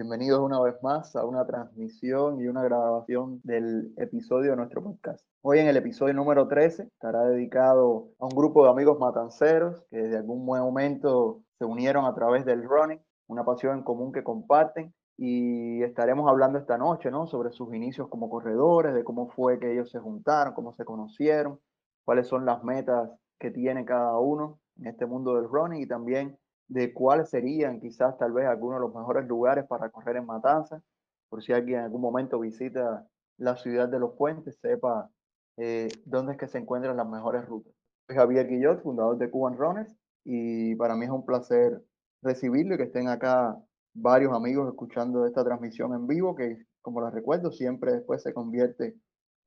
[0.00, 5.22] Bienvenidos una vez más a una transmisión y una grabación del episodio de nuestro podcast.
[5.42, 9.98] Hoy en el episodio número 13 estará dedicado a un grupo de amigos matanceros que
[9.98, 14.94] desde algún momento se unieron a través del running, una pasión en común que comparten
[15.18, 17.26] y estaremos hablando esta noche ¿no?
[17.26, 21.60] sobre sus inicios como corredores, de cómo fue que ellos se juntaron, cómo se conocieron,
[22.06, 26.38] cuáles son las metas que tiene cada uno en este mundo del running y también
[26.70, 30.80] de cuáles serían quizás tal vez algunos de los mejores lugares para correr en Matanzas,
[31.28, 35.10] por si alguien en algún momento visita la ciudad de los puentes, sepa
[35.56, 37.74] eh, dónde es que se encuentran las mejores rutas.
[38.06, 41.82] Soy Javier Guillot, fundador de Cuban Runners, y para mí es un placer
[42.22, 43.58] recibirlo y que estén acá
[43.92, 48.96] varios amigos escuchando esta transmisión en vivo, que como les recuerdo, siempre después se convierte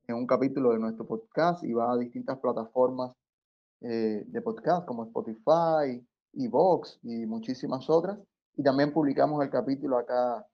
[0.08, 3.12] en un capítulo de nuestro podcast y va a distintas plataformas
[3.80, 8.18] eh, de podcast como Spotify, y Vox y muchísimas otras.
[8.56, 10.46] Y también publicamos el capítulo acá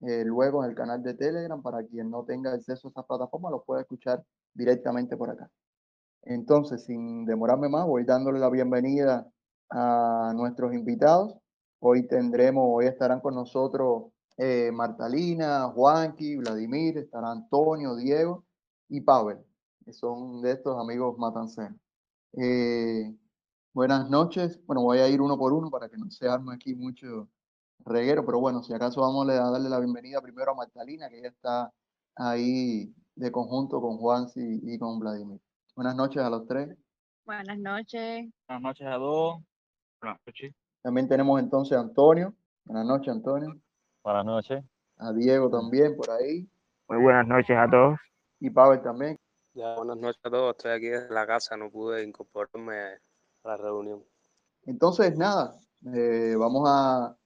[0.00, 3.50] eh, luego en el canal de Telegram para quien no tenga acceso a esa plataforma
[3.50, 5.50] lo pueda escuchar directamente por acá.
[6.22, 9.26] Entonces, sin demorarme más, voy dándole la bienvenida
[9.70, 11.36] a nuestros invitados.
[11.80, 18.44] Hoy tendremos, hoy estarán con nosotros eh, Martalina, Juanqui, Vladimir, estará Antonio, Diego
[18.88, 19.38] y Pavel,
[19.84, 21.78] que son de estos amigos matanceros.
[22.38, 23.14] Eh,
[23.76, 24.58] Buenas noches.
[24.64, 27.28] Bueno, voy a ir uno por uno para que no se arme aquí mucho
[27.84, 31.28] reguero, pero bueno, si acaso vamos a darle la bienvenida primero a Magdalena, que ella
[31.28, 31.70] está
[32.14, 35.38] ahí de conjunto con Juan y, con Vladimir.
[35.74, 36.74] Buenas noches a los tres.
[37.26, 38.30] Buenas noches.
[38.48, 39.42] Buenas noches a todos.
[40.00, 40.54] Buenas noches.
[40.80, 42.34] También tenemos entonces a Antonio.
[42.64, 43.60] Buenas noches, Antonio.
[44.02, 44.64] Buenas noches.
[44.96, 46.48] A Diego también por ahí.
[46.88, 47.98] Muy buenas noches a todos.
[48.40, 49.18] Y Pavel también.
[49.52, 50.56] Ya, buenas noches a todos.
[50.56, 53.00] Estoy aquí en la casa, no pude incorporarme
[53.46, 54.04] la reunión.
[54.64, 55.58] Entonces, nada,
[55.94, 57.16] eh, vamos a,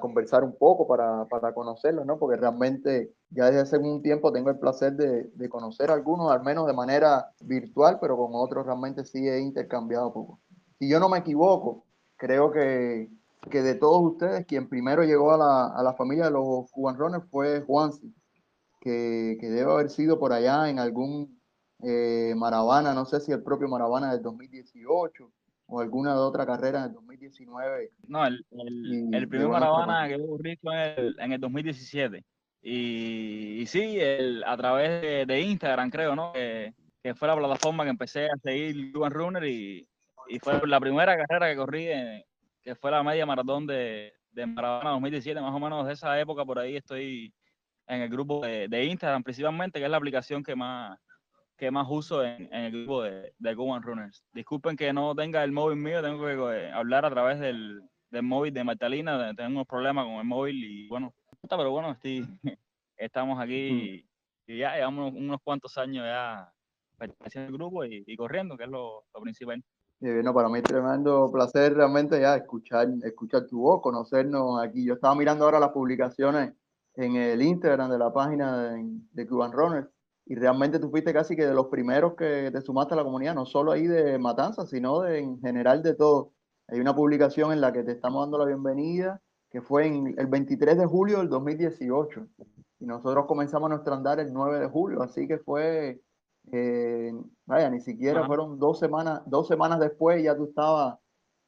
[0.00, 2.18] conversar un poco para, para conocerlos, ¿no?
[2.18, 6.30] Porque realmente ya desde hace un tiempo tengo el placer de, de, conocer a algunos,
[6.30, 10.40] al menos de manera virtual, pero con otros realmente sí he intercambiado poco.
[10.78, 11.86] Si yo no me equivoco,
[12.18, 13.08] creo que,
[13.50, 16.98] que de todos ustedes, quien primero llegó a la, a la familia de los Cuban
[16.98, 18.14] Runners fue Juansi,
[18.80, 21.40] que, que debe haber sido por allá en algún
[21.82, 25.30] eh, Maravana, no sé si el propio Maravana del 2018
[25.66, 27.90] o alguna de otra carrera en el 2019.
[28.08, 30.18] No, el, el, el primer Maravana que
[30.60, 32.24] fue en el, en el 2017.
[32.62, 36.32] Y, y sí, el, a través de, de, Instagram, creo, ¿no?
[36.32, 39.88] Que, que, fue la plataforma que empecé a seguir Cuban Runner y,
[40.28, 42.24] y, fue la primera carrera que corrí, en,
[42.62, 46.44] que fue la media maratón de, de Maravana 2017, más o menos de esa época
[46.44, 47.32] por ahí estoy
[47.86, 50.98] en el grupo de, de Instagram principalmente, que es la aplicación que más,
[51.56, 54.24] que más uso en, en el grupo de, de Cuban Runners.
[54.32, 58.52] Disculpen que no tenga el móvil mío, tengo que hablar a través del, del móvil
[58.52, 61.14] de Magdalena, tengo unos problemas con el móvil y bueno,
[61.48, 62.26] pero bueno, estoy,
[62.96, 63.54] estamos aquí
[64.46, 66.52] y, y ya llevamos unos, unos, cuantos años ya
[66.98, 69.62] perteneciendo al grupo y, y, corriendo, que es lo, lo principal.
[70.00, 74.84] Eh, no, para mí es tremendo placer realmente ya escuchar, escuchar tu voz, conocernos aquí.
[74.84, 76.52] Yo estaba mirando ahora las publicaciones
[76.94, 79.88] en el Instagram de la página de, de Cuban Runners
[80.28, 83.34] y realmente tú fuiste casi que de los primeros que te sumaste a la comunidad,
[83.34, 86.32] no solo ahí de Matanzas, sino de, en general de todo.
[86.66, 90.26] Hay una publicación en la que te estamos dando la bienvenida, que fue en el
[90.26, 92.26] 23 de julio del 2018.
[92.80, 96.00] Y nosotros comenzamos nuestro andar el 9 de julio, así que fue,
[96.50, 97.12] eh,
[97.44, 98.26] vaya, ni siquiera Ajá.
[98.26, 100.98] fueron dos semanas, dos semanas después ya tú estabas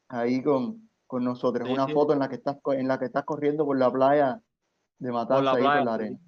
[0.06, 1.66] ahí con, con nosotros.
[1.66, 1.92] Sí, una sí.
[1.94, 4.40] foto en la, que estás, en la que estás corriendo por la playa
[5.00, 6.16] de Matanzas, la ahí por la arena.
[6.16, 6.27] Sí,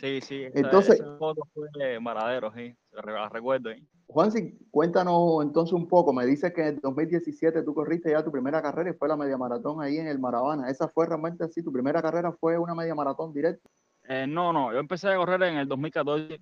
[0.00, 3.70] sí, esa, entonces, esa foto fue Maradero, sí, la recuerdo.
[3.70, 3.82] ¿eh?
[4.06, 8.30] Juan, sí, cuéntanos entonces un poco, me dices que en 2017 tú corriste ya tu
[8.30, 11.62] primera carrera y fue la media maratón ahí en el Maravana, ¿esa fue realmente así?
[11.62, 13.68] ¿Tu primera carrera fue una media maratón directa?
[14.08, 16.40] Eh, no, no, yo empecé a correr en el 2014,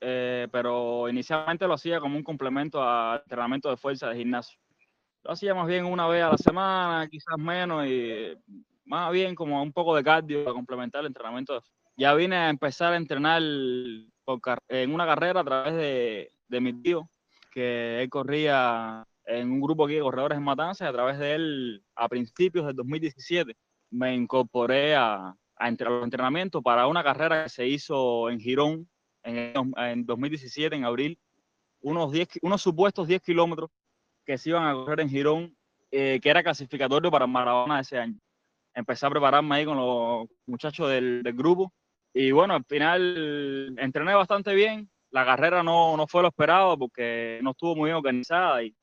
[0.00, 4.58] eh, pero inicialmente lo hacía como un complemento al entrenamiento de fuerza de gimnasio.
[5.24, 8.36] Lo hacía más bien una vez a la semana, quizás menos, y
[8.84, 11.60] más bien como un poco de cardio para complementar el entrenamiento de
[11.96, 17.08] ya vine a empezar a entrenar en una carrera a través de, de, mi tío,
[17.50, 21.84] que él corría en un grupo aquí de corredores en Matanzas, a través de él,
[21.94, 23.54] a principios del 2017,
[23.90, 28.88] me incorporé a, a los entrenamientos para una carrera que se hizo en Girón
[29.22, 31.18] en, en 2017, en abril,
[31.80, 33.70] unos, 10, unos supuestos 10 kilómetros
[34.24, 35.56] que se iban a correr en Girón,
[35.90, 38.18] eh, que era clasificatorio para Maradona ese año.
[38.74, 41.72] Empecé a prepararme ahí con los muchachos del, del grupo
[42.14, 44.90] y bueno, al final entrené bastante bien.
[45.10, 48.74] La carrera no, no fue lo esperado porque no estuvo muy bien organizada y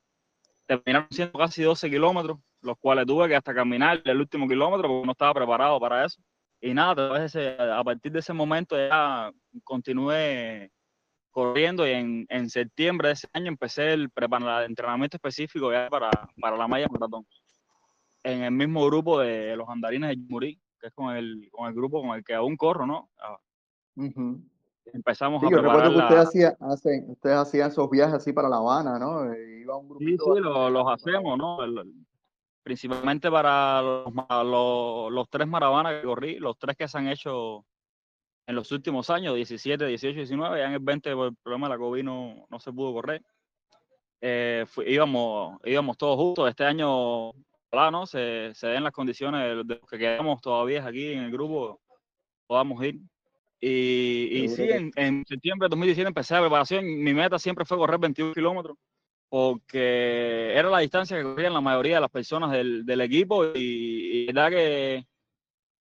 [0.66, 5.06] terminaron siendo casi 12 kilómetros, los cuales tuve que hasta caminar el último kilómetro porque
[5.06, 6.22] no estaba preparado para eso.
[6.62, 7.26] y nada,
[7.80, 9.32] a, partir de ese momento ya
[9.64, 10.72] continué
[11.32, 16.10] corriendo y en, en septiembre de ese año empecé el, el entrenamiento específico para,
[16.40, 17.26] para la malla maratón.
[18.24, 21.74] En el mismo grupo de los andarines de Murí, que es con el, con el
[21.74, 23.10] grupo con el que aún corro, ¿no?
[23.20, 23.38] Ah.
[24.92, 26.04] Empezamos Sí, a yo recuerdo que la...
[26.06, 29.32] ustedes hacían, hacen, ustedes hacían esos viajes así para La Habana, ¿no?
[29.32, 31.64] Eh, Iba un Sí, sí, lo- los hacemos, ¿no?
[31.64, 31.94] El- el-
[32.64, 34.06] principalmente para los,
[34.46, 37.66] los, los tres maravanas que corrí, los tres que se han hecho
[38.48, 41.74] en los últimos años, 17, 18, 19, ya en el 20 por el problema de
[41.76, 43.24] la COVID no, no se pudo correr.
[44.22, 46.50] Eh, íbamos, íbamos todos juntos.
[46.50, 47.32] Este año,
[47.72, 48.06] ojalá, ¿no?
[48.06, 51.82] Se, se den las condiciones de, de los que quedamos todavía aquí en el grupo,
[52.48, 53.00] podamos ir.
[53.62, 56.86] Y, y sí, en, en septiembre de 2017 empecé la preparación.
[56.86, 58.78] Mi meta siempre fue correr 21 kilómetros
[59.30, 64.24] porque era la distancia que corrían la mayoría de las personas del, del equipo y,
[64.24, 65.06] y verdad que,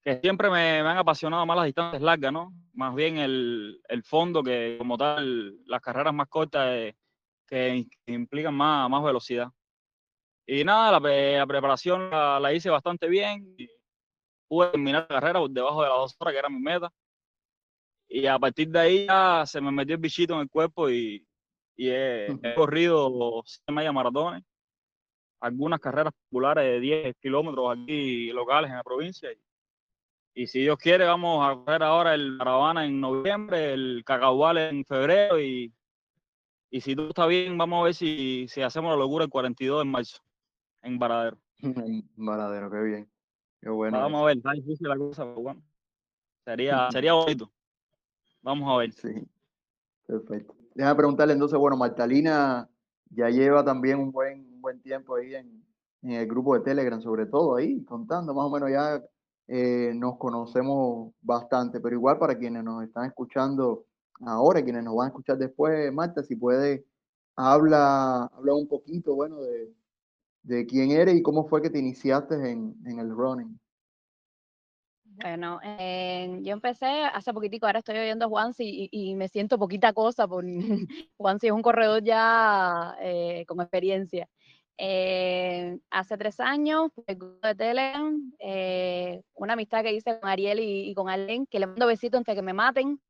[0.05, 2.53] que siempre me, me han apasionado más las distancias largas, ¿no?
[2.75, 6.97] Más bien el, el fondo que como tal las carreras más cortas eh,
[7.47, 9.49] que que implican más, más velocidad.
[10.51, 13.55] Y nada, la, pre- la preparación la, la hice bastante bien.
[13.59, 13.69] y
[14.49, 16.91] pude terminar la carrera por debajo de las dos horas, que era mi meta.
[18.09, 21.27] Y a partir de ahí ya se me metió el bichito en el cuerpo y,
[21.77, 24.43] y he, he corrido seis media maratones,
[25.41, 29.31] algunas carreras populares de 10 kilómetros aquí locales en la provincia.
[29.31, 29.39] Y,
[30.43, 34.85] y si Dios quiere, vamos a correr ahora el Maravana en noviembre, el Cacahual en
[34.87, 35.71] febrero y,
[36.71, 39.81] y si todo está bien, vamos a ver si, si hacemos la locura el 42
[39.81, 40.19] de marzo
[40.83, 41.39] en Varadero.
[41.63, 43.11] En Varadero, qué bien.
[43.61, 43.99] Qué bueno.
[43.99, 45.63] vamos a ver, está difícil la cosa, pero bueno,
[46.45, 47.51] sería, sería bonito.
[48.43, 48.93] Vamos a ver.
[48.93, 49.27] Sí,
[50.07, 50.55] perfecto.
[50.75, 52.69] Déjame preguntarle entonces, bueno, Martalina
[53.11, 55.65] ya lleva también un buen, un buen tiempo ahí en,
[56.03, 59.03] en el grupo de Telegram, sobre todo ahí, contando más o menos ya
[59.49, 63.87] eh, nos conocemos bastante, pero igual para quienes nos están escuchando
[64.21, 66.85] ahora, quienes nos van a escuchar después, Marta, si puede,
[67.35, 69.73] habla, habla un poquito, bueno, de,
[70.43, 73.59] de quién eres y cómo fue que te iniciaste en, en el running.
[75.21, 79.93] Bueno, eh, yo empecé hace poquitico, ahora estoy oyendo a Juansi y, me siento poquita
[79.93, 80.45] cosa por
[81.17, 84.29] Juansi es un corredor ya eh, con experiencia.
[84.77, 90.61] Eh, hace tres años, por el de Telegram, eh, una amistad que hice con Ariel
[90.61, 93.01] y, con Arlen, que le mando besitos antes de que me maten.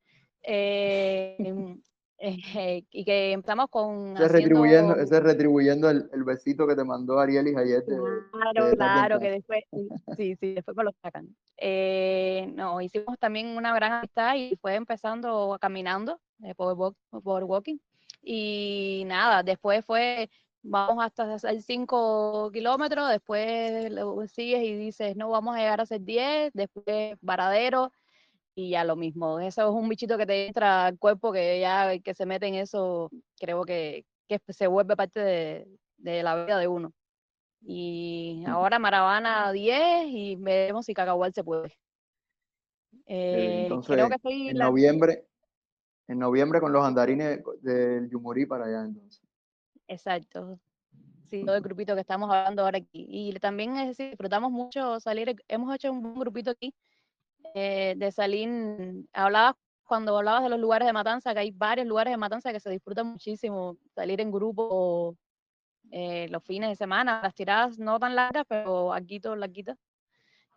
[2.19, 6.67] Eh, y que empezamos con Ese es retribuyendo, haciendo- ese es retribuyendo el, el besito
[6.67, 9.65] que te mandó Ariel y de, Claro, de claro, que después,
[10.17, 11.29] sí, sí, después me lo sacan.
[11.56, 17.44] Eh, no, hicimos también una gran amistad y fue empezando caminando eh, por, walk- por
[17.44, 17.79] walking.
[18.23, 20.29] Y nada, después fue,
[20.62, 25.85] vamos hasta hacer 5 kilómetros, después lo sigues y dices, no, vamos a llegar a
[25.85, 27.93] hacer 10, después varadero
[28.58, 29.38] y ya lo mismo.
[29.38, 32.49] Eso es un bichito que te entra al cuerpo que ya el que se mete
[32.49, 33.08] en eso,
[33.38, 36.93] creo que, que se vuelve parte de, de la vida de uno.
[37.64, 41.78] Y ahora Maravana 10 y veremos si Cacahual se puede.
[43.06, 45.25] Eh, entonces, creo que estoy En la- noviembre,
[46.08, 49.22] en noviembre con los andarines del Yumurí para allá entonces.
[49.87, 50.59] Exacto.
[51.30, 53.06] Sí, todo el grupito que estamos hablando ahora aquí.
[53.09, 56.75] Y también es decir, disfrutamos mucho salir, hemos hecho un buen grupito aquí
[57.55, 58.49] eh, de salir,
[59.12, 62.61] hablabas cuando hablabas de los lugares de matanza, que hay varios lugares de matanza que
[62.61, 65.17] se disfrutan muchísimo, salir en grupo
[65.90, 69.78] eh, los fines de semana, las tiradas no tan largas, pero aquí todas larguitas,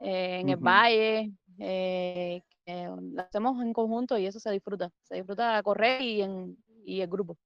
[0.02, 0.66] eh, en el Ujú.
[0.66, 6.58] valle, eh, lo hacemos en conjunto y eso se disfruta, se disfruta correr y, en,
[6.84, 7.38] y el grupo.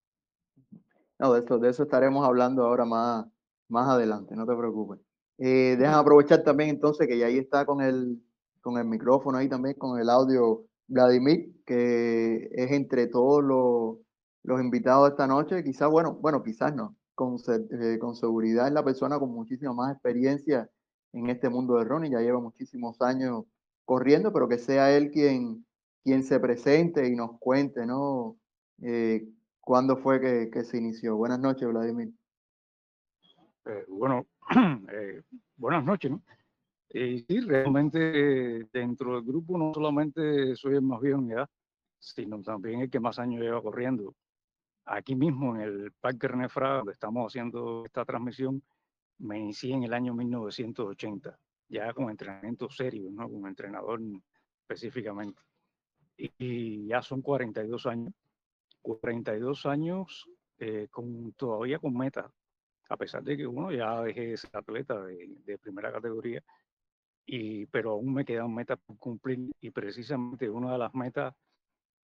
[1.20, 3.25] No, de eso, de eso estaremos hablando ahora más,
[3.70, 5.00] más adelante, no te preocupes.
[5.38, 8.22] Eh, déjame aprovechar también entonces que ya ahí está con el,
[8.65, 13.98] con el micrófono ahí también, con el audio Vladimir, que es entre todos los,
[14.41, 18.84] los invitados esta noche, quizás, bueno, bueno, quizás no, con, eh, con seguridad es la
[18.84, 20.67] persona con muchísima más experiencia
[21.13, 23.43] en este mundo de running, ya lleva muchísimos años
[23.86, 25.63] corriendo, pero que sea él quien,
[26.03, 28.36] quien se presente y nos cuente, ¿no?
[28.81, 29.27] Eh,
[29.62, 31.17] ¿Cuándo fue que, que se inició?
[31.17, 32.12] Buenas noches, Vladimir.
[33.67, 34.25] Eh, bueno,
[35.55, 36.24] buenas noches, ¿no?
[36.89, 41.50] Eh, sí, realmente eh, dentro del grupo no solamente soy el más viejo en edad,
[42.00, 44.15] sino también el que más años lleva corriendo.
[44.86, 48.62] Aquí mismo en el Parque René Fraga, donde estamos haciendo esta transmisión,
[49.18, 51.38] me inicié en el año 1980,
[51.70, 53.27] ya con entrenamiento serio, ¿no?
[53.30, 54.00] Como entrenador
[54.62, 55.42] específicamente.
[56.18, 58.13] Y, y ya son 42 años,
[58.82, 62.32] 42 años eh, con, todavía con metas
[62.89, 66.44] a pesar de que uno ya dejé de ser atleta de, de primera categoría,
[67.25, 71.34] y, pero aún me quedan metas por cumplir y precisamente una de las metas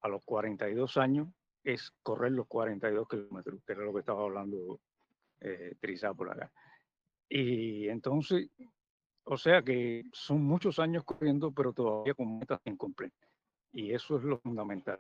[0.02, 1.28] a los 42 años
[1.64, 4.80] es correr los 42 kilómetros, que era lo que estaba hablando
[5.40, 5.76] eh,
[6.16, 6.52] por acá.
[7.30, 8.50] Y entonces,
[9.24, 13.14] o sea que son muchos años corriendo, pero todavía con metas sin cumplir.
[13.74, 15.00] Y eso es lo fundamental.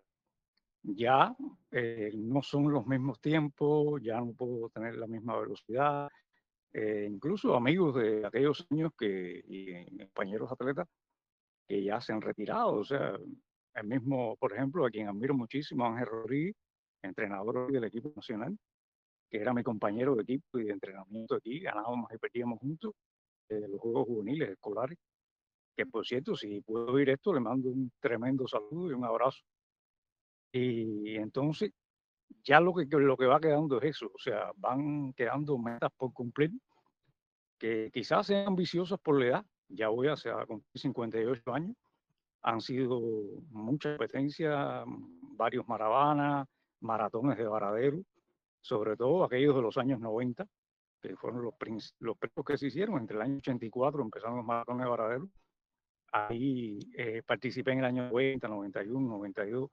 [0.83, 1.35] Ya
[1.71, 6.09] eh, no son los mismos tiempos, ya no puedo tener la misma velocidad.
[6.73, 10.87] Eh, incluso amigos de aquellos años que, y compañeros atletas
[11.67, 12.73] que ya se han retirado.
[12.75, 13.17] O sea,
[13.75, 16.55] el mismo, por ejemplo, a quien admiro muchísimo, Ángel Rodríguez,
[17.01, 18.57] entrenador del equipo nacional,
[19.29, 22.93] que era mi compañero de equipo y de entrenamiento aquí, ganábamos y perdíamos juntos
[23.49, 24.97] en los Juegos Juveniles Escolares,
[25.75, 29.41] que por cierto, si puedo oír esto, le mando un tremendo saludo y un abrazo.
[30.53, 31.71] Y entonces,
[32.43, 36.13] ya lo que, lo que va quedando es eso, o sea, van quedando metas por
[36.13, 36.51] cumplir,
[37.57, 40.15] que quizás sean ambiciosas por la edad, ya voy a
[40.47, 41.75] cumplir 58 años,
[42.41, 42.99] han sido
[43.49, 44.83] muchas competencias,
[45.35, 46.47] varios maravanas,
[46.79, 48.01] maratones de varadero,
[48.61, 50.45] sobre todo aquellos de los años 90,
[51.01, 51.53] que fueron los,
[51.99, 55.29] los primeros que se hicieron entre el año 84, empezaron los maratones de varadero.
[56.11, 59.69] Ahí eh, participé en el año 90, 91, 92.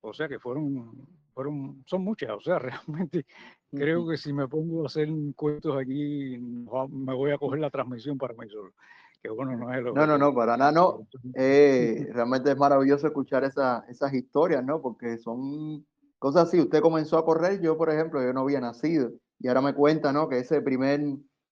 [0.00, 2.30] O sea que fueron, fueron, son muchas.
[2.30, 3.26] O sea, realmente
[3.70, 8.18] creo que si me pongo a hacer cuentos aquí, me voy a coger la transmisión
[8.18, 8.72] para mí solo
[9.34, 11.06] bueno, no es No, no, no, para nada, no.
[11.34, 14.80] Eh, realmente es maravilloso escuchar esa, esas historias, ¿no?
[14.80, 15.84] Porque son
[16.18, 16.60] cosas así.
[16.60, 19.12] Usted comenzó a correr, yo, por ejemplo, yo no había nacido.
[19.40, 20.28] Y ahora me cuenta, ¿no?
[20.28, 21.00] Que ese primer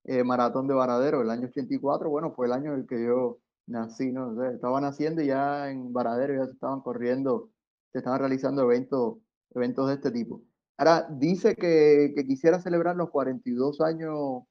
[0.05, 3.39] eh, maratón de Varadero, el año 84, bueno, fue el año en el que yo
[3.67, 4.45] nací, ¿no?
[4.45, 7.51] estaba naciendo y ya en Varadero ya se estaban corriendo,
[7.99, 9.19] estaban realizando eventos,
[9.55, 10.43] eventos de este tipo.
[10.77, 14.43] Ahora, dice que, que quisiera celebrar los 42 años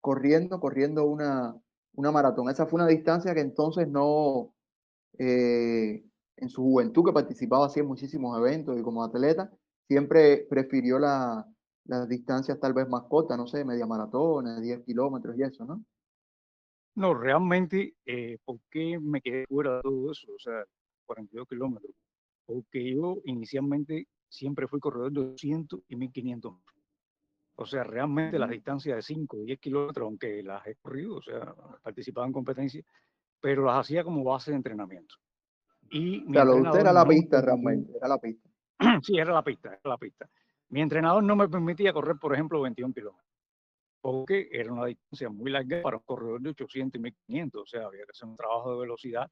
[0.00, 1.56] corriendo, corriendo una,
[1.94, 2.48] una maratón.
[2.48, 4.54] Esa fue una distancia que entonces no,
[5.18, 6.04] eh,
[6.36, 9.50] en su juventud, que participaba así en muchísimos eventos y como atleta,
[9.86, 11.46] siempre prefirió la,
[11.84, 15.84] las distancias tal vez más cortas, no sé, media maratón, 10 kilómetros y eso, ¿no?
[16.96, 20.32] No, realmente, eh, ¿por qué me quedé fuera de todo eso?
[20.32, 20.64] O sea,
[21.06, 21.92] 42 kilómetros.
[22.46, 26.54] Porque yo inicialmente siempre fui corredor de 200 y 1500
[27.56, 31.54] o sea, realmente las distancias de 5, 10 kilómetros, aunque las he corrido, o sea,
[31.82, 32.84] participaba en competencias,
[33.40, 35.14] pero las hacía como base de entrenamiento.
[35.90, 38.48] Y o sea, lo usted era la pista realmente, era la pista.
[39.02, 40.28] sí, era la pista, era la pista.
[40.70, 43.30] Mi entrenador no me permitía correr, por ejemplo, 21 kilómetros,
[44.00, 47.86] porque era una distancia muy larga para un corredor de 800 y 1500, o sea,
[47.86, 49.30] había que hacer un trabajo de velocidad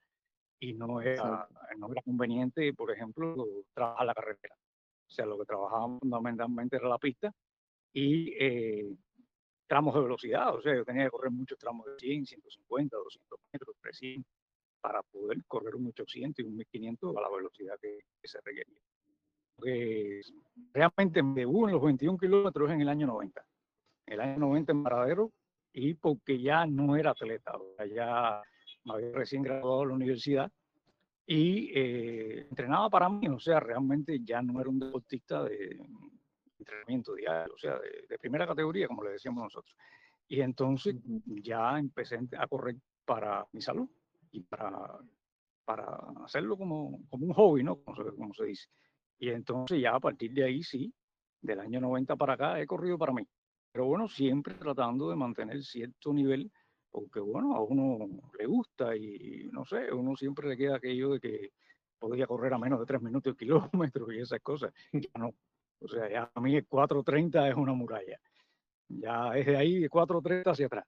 [0.62, 3.34] y no era, no era conveniente, por ejemplo,
[3.74, 4.54] trabajar la carretera.
[4.54, 7.34] O sea, lo que trabajábamos fundamentalmente era la pista
[7.92, 8.94] y eh,
[9.66, 10.54] tramos de velocidad.
[10.54, 14.32] O sea, yo tenía que correr muchos tramos de 100, 150, 200 metros, 300,
[14.80, 18.78] para poder correr un 800 y un 1500 a la velocidad que, se requería.
[19.56, 20.32] Pues,
[20.72, 23.44] realmente me debuté en los 21 kilómetros en el año 90.
[24.06, 25.32] El año 90 en Maradero
[25.72, 27.58] y porque ya no era atleta,
[27.92, 28.51] ya me
[28.86, 30.52] había recién graduado de la universidad
[31.26, 35.80] y eh, entrenaba para mí, o sea, realmente ya no era un deportista de,
[36.58, 39.74] entrenamiento diario, o sea, de, primera categoría, como le decíamos nosotros.
[40.28, 40.96] Y entonces
[41.26, 43.88] ya empecé a correr para mi salud
[44.30, 44.98] y para,
[45.64, 47.76] para hacerlo como, como un hobby, ¿no?
[47.76, 48.68] Como se, como se dice.
[49.18, 50.92] Y entonces ya a partir de ahí sí,
[51.40, 53.26] del año 90 para acá he corrido para mí.
[53.72, 56.50] Pero bueno, siempre tratando de mantener cierto nivel,
[56.92, 58.06] porque bueno, a uno
[58.38, 61.52] le gusta y no sé, uno siempre le queda aquello de que
[61.98, 64.72] podía correr a menos de tres minutos el kilómetro y esas cosas.
[64.92, 65.34] Ya no,
[65.80, 68.20] o sea, ya a mí 4.30 es una muralla.
[68.88, 70.84] Ya es de ahí de 4.30 hacia atrás.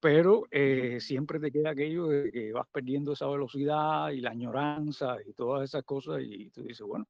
[0.00, 5.16] Pero eh, siempre te queda aquello de que vas perdiendo esa velocidad y la añoranza
[5.24, 7.06] y todas esas cosas y tú dices, bueno,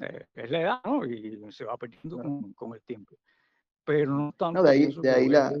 [0.00, 1.04] eh, es la edad, ¿no?
[1.06, 2.18] Y se va perdiendo
[2.54, 3.16] con, el tiempo.
[3.84, 4.62] Pero no tanto.
[4.62, 5.52] de ahí, de ahí la...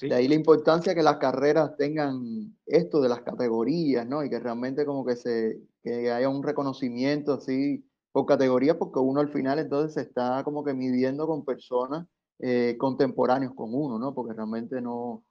[0.00, 4.24] De ahí la importancia que las carreras tengan esto de las categorías, ¿no?
[4.24, 9.20] Y que realmente como que se que haya un reconocimiento así por categoría, porque uno
[9.20, 12.06] al final entonces se está como que midiendo con personas
[12.38, 14.14] eh, contemporáneos con uno, ¿no?
[14.14, 15.24] Porque realmente no,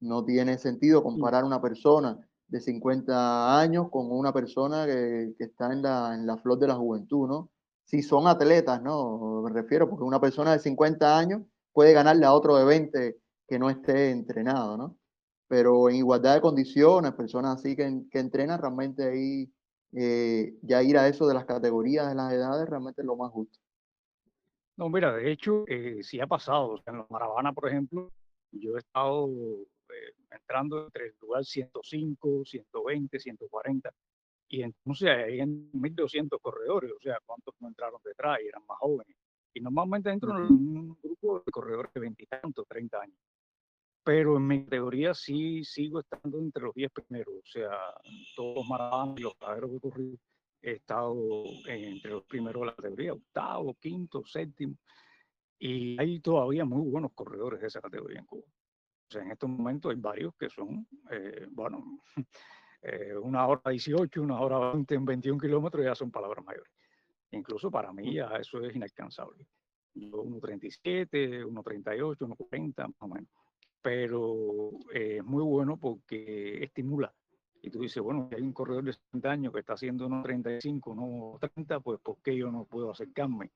[0.00, 2.18] no tiene sentido comparar una persona
[2.48, 6.68] de 50 años con una persona que, que, está en la, en la flor de
[6.68, 7.50] la juventud, ¿no?
[7.84, 9.42] Si son atletas, ¿no?
[9.42, 11.42] Me refiero, porque una persona de 50 años
[11.72, 14.98] puede ganarle a otro de 20 que no esté entrenado, ¿no?
[15.48, 19.52] Pero en igualdad de condiciones, personas así que, que entrenan, realmente ahí
[19.96, 23.30] eh, ya ir a eso de las categorías de las edades realmente es lo más
[23.30, 23.58] justo.
[24.76, 26.82] No, mira, de hecho, eh, sí ha pasado.
[26.86, 28.12] en los Maravana, por ejemplo,
[28.50, 33.90] yo he estado eh, entrando entre el lugar 105, 120, 140.
[34.48, 39.16] Y entonces hay 1.200 corredores, o sea, ¿cuántos no entraron detrás y eran más jóvenes?
[39.54, 43.18] Y normalmente entro en un grupo de corredores de 20 y tantos, 30 años.
[44.04, 47.70] Pero en mi categoría sí sigo estando entre los 10 primeros, o sea,
[48.36, 50.18] todos los maratones los carreros que corrido,
[50.60, 51.16] he estado
[51.66, 54.76] entre los primeros de la categoría, octavo, quinto, séptimo.
[55.58, 58.44] Y hay todavía muy buenos corredores de esa categoría en Cuba.
[58.46, 62.02] O sea, en estos momentos hay varios que son, eh, bueno,
[62.82, 66.72] eh, una hora 18, una hora 20 en 21 kilómetros ya son palabras mayores.
[67.30, 69.46] Incluso para mí ya eso es inalcanzable.
[69.94, 73.43] 1.37, 1.38, 1.40, más o menos.
[73.84, 77.14] Pero eh, es muy bueno porque estimula.
[77.60, 80.80] Y tú dices, bueno, hay un corredor de 60 años que está haciendo 1.35,
[81.38, 83.52] 1.30, pues ¿por qué yo no puedo acercarme?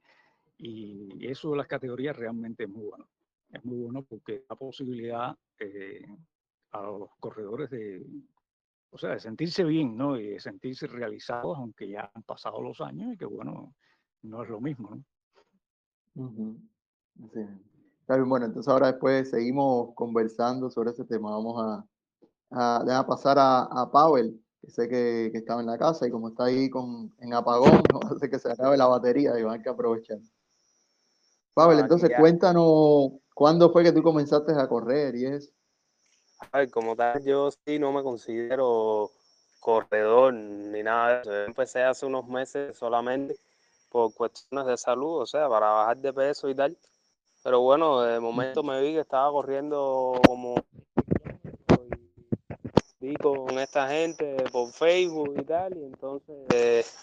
[0.59, 3.09] Y eso de las categorías realmente es muy bueno.
[3.51, 6.07] Es muy bueno porque da posibilidad eh,
[6.73, 8.05] a los corredores de,
[8.91, 10.19] o sea, de sentirse bien, ¿no?
[10.21, 13.75] Y de sentirse realizados, aunque ya han pasado los años y que, bueno,
[14.23, 15.05] no es lo mismo, ¿no?
[17.33, 17.47] Sí.
[18.09, 21.31] Bueno, entonces ahora después seguimos conversando sobre ese tema.
[21.31, 21.85] Vamos
[22.51, 26.11] a, a, pasar a, a Pavel, que sé que, que, estaba en la casa y
[26.11, 29.61] como está ahí con, en apagón, no hace que se acabe la batería y van
[29.61, 30.19] a que aprovechar.
[31.53, 35.53] Pavel, entonces cuéntanos cuándo fue que tú comenzaste a correr y es.
[36.53, 39.11] Ay, como tal, yo sí no me considero
[39.61, 41.31] corredor ni nada de eso.
[41.33, 43.37] Yo empecé hace unos meses solamente
[43.91, 46.77] por cuestiones de salud, o sea, para bajar de peso y tal.
[47.49, 50.57] Pero bueno, de momento me vi que estaba corriendo como
[53.01, 56.95] vi con esta gente por Facebook y tal, y entonces,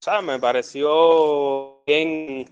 [0.00, 2.46] o sea, me pareció bien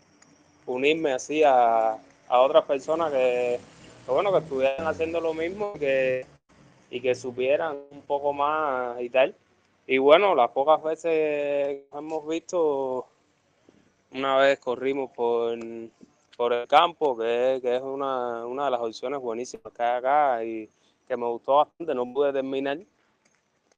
[0.64, 3.58] unirme así a, otras personas que,
[4.06, 6.26] bueno, que estuvieran haciendo lo mismo que,
[6.88, 9.34] y que supieran un poco más y tal.
[9.88, 13.08] Y bueno, las pocas veces que hemos visto,
[14.12, 15.58] una vez corrimos por,
[16.40, 20.70] por el campo, que, es una, una de las opciones buenísimas que hay acá y
[21.06, 22.78] que me gustó bastante, no pude terminar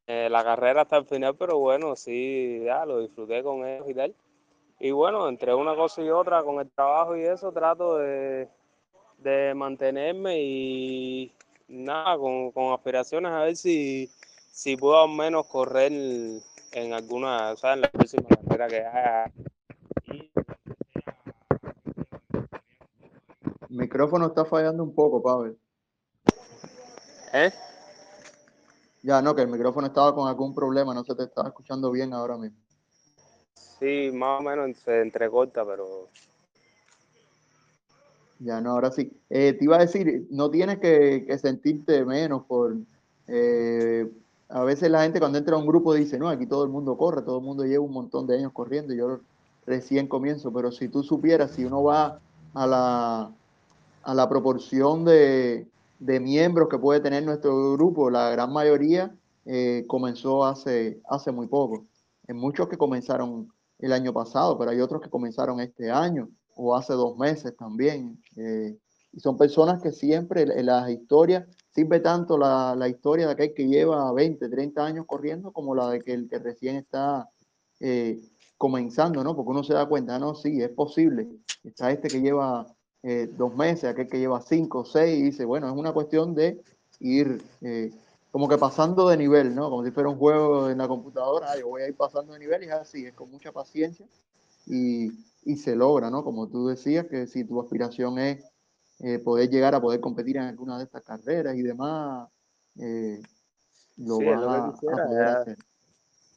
[0.06, 3.94] eh, la carrera hasta el final, pero bueno, sí, ya lo disfruté con ellos y
[3.94, 4.14] tal.
[4.78, 8.48] Y bueno, entre una cosa y otra, con el trabajo y eso, trato de,
[9.56, 11.32] mantenerme y
[11.66, 14.08] nada, con, aspiraciones a ver si,
[14.52, 19.32] si puedo al menos correr en alguna, o en la próxima carrera que haya.
[23.72, 25.58] Micrófono está fallando un poco, Pavel.
[27.32, 27.50] ¿Eh?
[29.02, 32.12] Ya, no, que el micrófono estaba con algún problema, no se te estaba escuchando bien
[32.12, 32.58] ahora mismo.
[33.80, 36.08] Sí, más o menos se entrecorta, pero.
[38.38, 39.10] Ya no, ahora sí.
[39.28, 42.76] Eh, te iba a decir, no tienes que, sentirte menos por.
[43.26, 44.08] Eh,
[44.48, 46.96] a veces la gente cuando entra a un grupo dice, no, aquí todo el mundo
[46.96, 49.20] corre, todo el mundo lleva un montón de años corriendo, y yo
[49.66, 52.20] recién comienzo, pero si tú supieras, si uno va
[52.52, 53.32] a la,
[54.02, 55.66] a la proporción de,
[55.98, 61.86] miembros que puede tener nuestro grupo, la gran mayoría eh, comenzó hace, hace muy poco.
[62.26, 66.74] En muchos que comenzaron el año pasado, pero hay otros que comenzaron este año o
[66.76, 68.20] hace dos meses también.
[68.36, 68.76] Eh,
[69.12, 73.54] y son personas que siempre en las historias, sirve tanto la, la, historia de aquel
[73.54, 77.28] que lleva 20, 30 años corriendo como la de que el que recién está
[77.80, 78.20] eh,
[78.56, 79.34] comenzando, ¿no?
[79.34, 81.28] Porque uno se da cuenta, no, sí, es posible.
[81.64, 82.66] Está este que lleva
[83.02, 86.60] eh, dos meses, aquel que lleva cinco, seis, y dice, bueno, es una cuestión de
[87.00, 87.42] ir
[88.30, 89.68] como que pasando de nivel, ¿no?
[89.68, 92.62] Como si fuera un juego en la computadora, yo voy a ir pasando de nivel
[92.62, 94.06] y es así, es con mucha paciencia
[94.66, 95.12] y,
[95.44, 96.24] y se logra, ¿no?
[96.24, 98.44] Como tú decías, que si tu aspiración es
[99.00, 102.28] eh, poder llegar a poder competir en alguna de estas carreras y demás,
[102.78, 103.20] eh,
[103.98, 105.58] lo vas a, poder ya, hacer.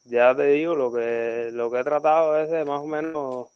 [0.04, 3.46] Ya te digo, lo que, lo que he tratado es de más o menos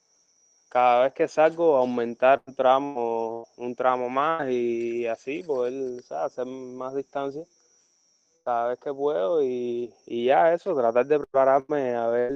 [0.70, 6.94] cada vez que salgo aumentar un tramo, un tramo más y así poder hacer más
[6.94, 7.44] distancia
[8.44, 12.32] cada vez que puedo y, ya eso, tratar de prepararme a ver,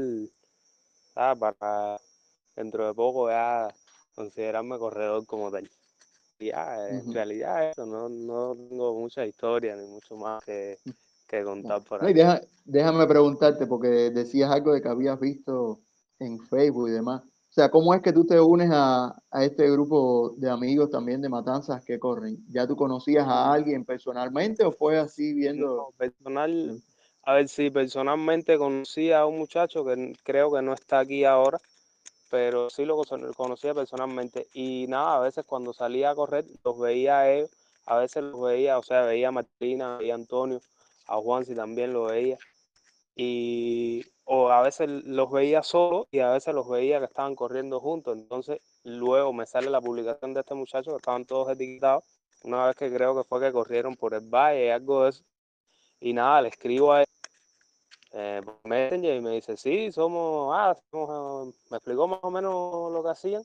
[1.14, 2.00] para
[2.56, 3.72] dentro de poco ya
[4.16, 5.70] considerarme corredor como tal.
[6.40, 10.78] Y ya, en realidad eso, no, no tengo mucha historia ni mucho más que,
[11.28, 12.12] que contar por ahí.
[12.64, 15.78] déjame preguntarte, porque decías algo de que habías visto
[16.18, 17.22] en Facebook y demás.
[17.54, 21.28] O sea, ¿cómo es que tú te unes a, este grupo de amigos también de
[21.28, 22.44] matanzas que corren?
[22.48, 25.94] ¿Ya tú conocías a alguien personalmente o fue así viendo?
[25.96, 26.82] personal,
[27.22, 31.60] a ver si personalmente conocí a un muchacho que creo que no está aquí ahora,
[32.28, 33.00] pero sí lo
[33.36, 34.48] conocía personalmente.
[34.52, 37.50] Y nada, a veces cuando salía a correr los veía a ellos
[37.86, 40.60] a veces los veía, o sea, veía a Martina, veía a Antonio,
[41.06, 42.38] a Juan si también lo veía.
[43.16, 47.80] Y o a veces los veía solo y a veces los veía que estaban corriendo
[47.80, 48.16] juntos.
[48.18, 52.04] Entonces, luego me sale la publicación de este muchacho que estaban todos etiquetados.
[52.42, 55.24] Una vez que creo que fue que corrieron por el valle, algo de eso.
[56.00, 57.06] Y nada, le escribo a él
[58.12, 62.30] eh, por Messenger y me dice, sí, somos, ah, somos, eh", me explicó más o
[62.30, 63.42] menos lo que hacían.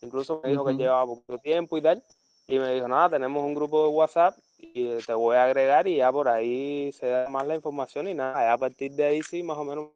[0.00, 2.02] Incluso me dijo que llevaba poco tiempo y tal.
[2.46, 5.96] Y me dijo, nada, tenemos un grupo de WhatsApp y te voy a agregar y
[5.96, 9.42] ya por ahí se da más la información y nada, a partir de ahí sí,
[9.42, 9.90] más o menos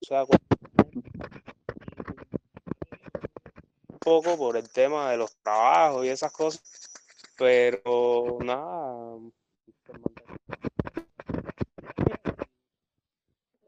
[0.00, 0.30] se da un
[3.98, 6.62] poco por el tema de los trabajos y esas cosas,
[7.36, 9.18] pero nada.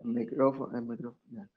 [0.00, 1.48] El micrófono, el micrófono.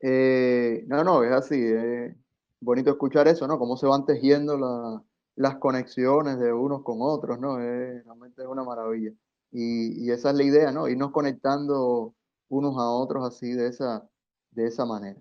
[0.00, 1.60] Eh, no, no, es así.
[1.60, 2.14] Es
[2.60, 3.58] bonito escuchar eso, ¿no?
[3.58, 5.02] Cómo se van tejiendo la-
[5.38, 7.60] las conexiones de unos con otros, ¿no?
[7.60, 9.12] Es, realmente es una maravilla.
[9.52, 10.88] Y, esa es la idea, ¿no?
[10.88, 12.14] Irnos conectando
[12.48, 14.08] unos a otros así, de esa,
[14.50, 15.20] de esa manera.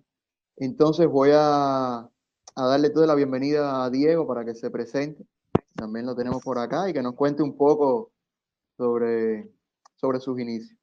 [0.55, 5.23] Entonces voy a, a darle toda la bienvenida a Diego para que se presente.
[5.75, 8.11] También lo tenemos por acá y que nos cuente un poco
[8.75, 9.51] sobre,
[9.97, 10.79] sobre sus inicios.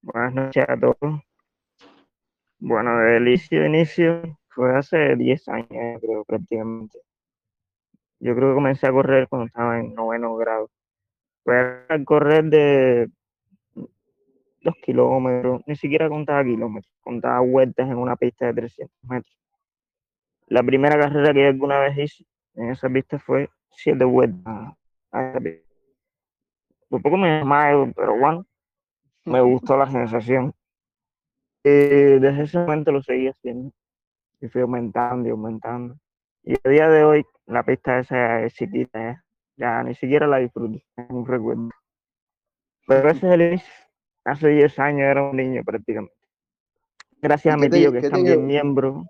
[0.00, 1.22] Buenas noches a todos.
[2.60, 6.98] Bueno, el inicio, inicio fue hace 10 años, eh, creo, prácticamente.
[8.20, 10.70] Yo creo que comencé a correr cuando estaba en noveno grado.
[11.44, 13.10] Fue a correr de
[14.60, 19.36] dos kilómetros, ni siquiera contaba kilómetros, contaba vueltas en una pista de 300 metros.
[20.46, 24.74] La primera carrera que alguna vez hice en esa pista fue siete vueltas
[25.10, 25.68] a esa pista.
[26.88, 28.46] Por poco me desmayo, pero bueno,
[29.24, 30.54] me gustó la sensación.
[31.64, 33.72] Y desde ese momento lo seguí haciendo.
[34.42, 35.96] Y fui aumentando y aumentando.
[36.44, 39.24] Y a día de hoy la pista esa es chiquita, ya,
[39.56, 41.70] ya ni siquiera la disfruto, es un recuerdo.
[42.86, 43.72] Pero ese es el inicio.
[44.24, 46.14] Hace 10 años era un niño prácticamente.
[47.22, 49.06] Gracias ¿Y a mi te- tío, que es también miembro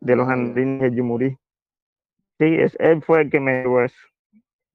[0.00, 1.36] de los Ah, andines de Yumurí.
[2.38, 3.96] Sí, es, él fue el que me dijo eso.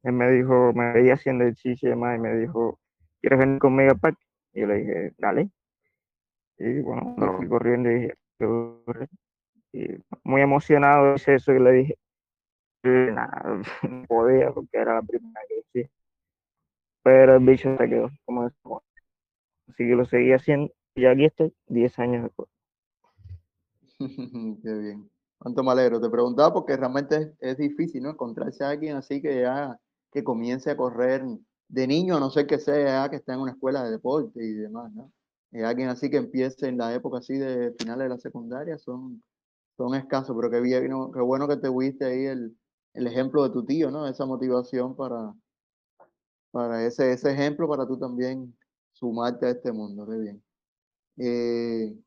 [0.04, 2.80] Él me dijo, me veía haciendo ejercicio y demás, y me dijo,
[3.22, 4.24] ¿quieres venir conmigo al parque?
[4.54, 5.52] Y yo le dije, dale.
[6.60, 7.50] Y bueno, me fui No.
[7.50, 8.14] corriendo y dije.
[9.72, 9.88] Y
[10.24, 11.98] muy emocionado hice eso y le dije,
[12.84, 15.90] nada, no podía porque era la primera que hacía.
[17.04, 18.84] Pero el bicho se quedó, como eso.
[19.68, 22.50] Así que lo seguí haciendo y aquí estoy, 10 años después.
[24.64, 25.10] Qué bien.
[25.38, 26.02] Cuánto me alegro.
[26.02, 28.10] Te preguntaba porque realmente es, es difícil, ¿no?
[28.10, 29.80] Encontrarse a alguien así que ya
[30.12, 31.24] que comience a correr
[31.68, 34.44] de niño, a no ser que sea ya que está en una escuela de deporte
[34.44, 35.12] y demás, ¿no?
[35.52, 39.24] Eh, alguien así que empiece en la época así de finales de la secundaria son,
[39.80, 42.54] son escasos, pero qué bien, qué bueno que te viste ahí el,
[42.94, 44.06] el ejemplo de tu tío, ¿no?
[44.08, 45.34] Esa motivación para,
[46.52, 48.54] para ese, ese ejemplo para tú también
[48.92, 50.06] sumarte a este mundo.
[50.06, 50.44] Qué bien.
[51.16, 51.98] Eh,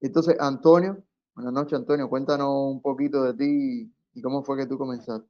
[0.00, 1.04] entonces, Antonio,
[1.34, 2.08] buenas noches, Antonio.
[2.08, 5.28] Cuéntanos un poquito de ti y cómo fue que tú comenzaste.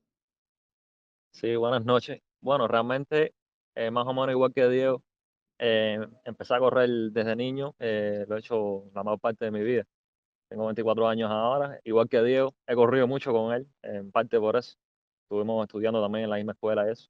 [1.33, 2.23] Sí, buenas noches.
[2.41, 3.35] Bueno, realmente,
[3.91, 5.03] más o menos igual que Diego,
[5.59, 9.65] eh, empecé a correr desde niño, eh, lo he hecho la mayor parte de mi
[9.65, 9.85] vida.
[10.53, 14.55] Tengo 24 años ahora, igual que Diego, he corrido mucho con él, en parte por
[14.57, 14.77] eso.
[15.23, 17.09] Estuvimos estudiando también en la misma escuela eso.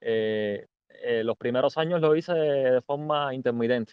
[0.00, 3.92] Eh, eh, los primeros años lo hice de forma intermitente.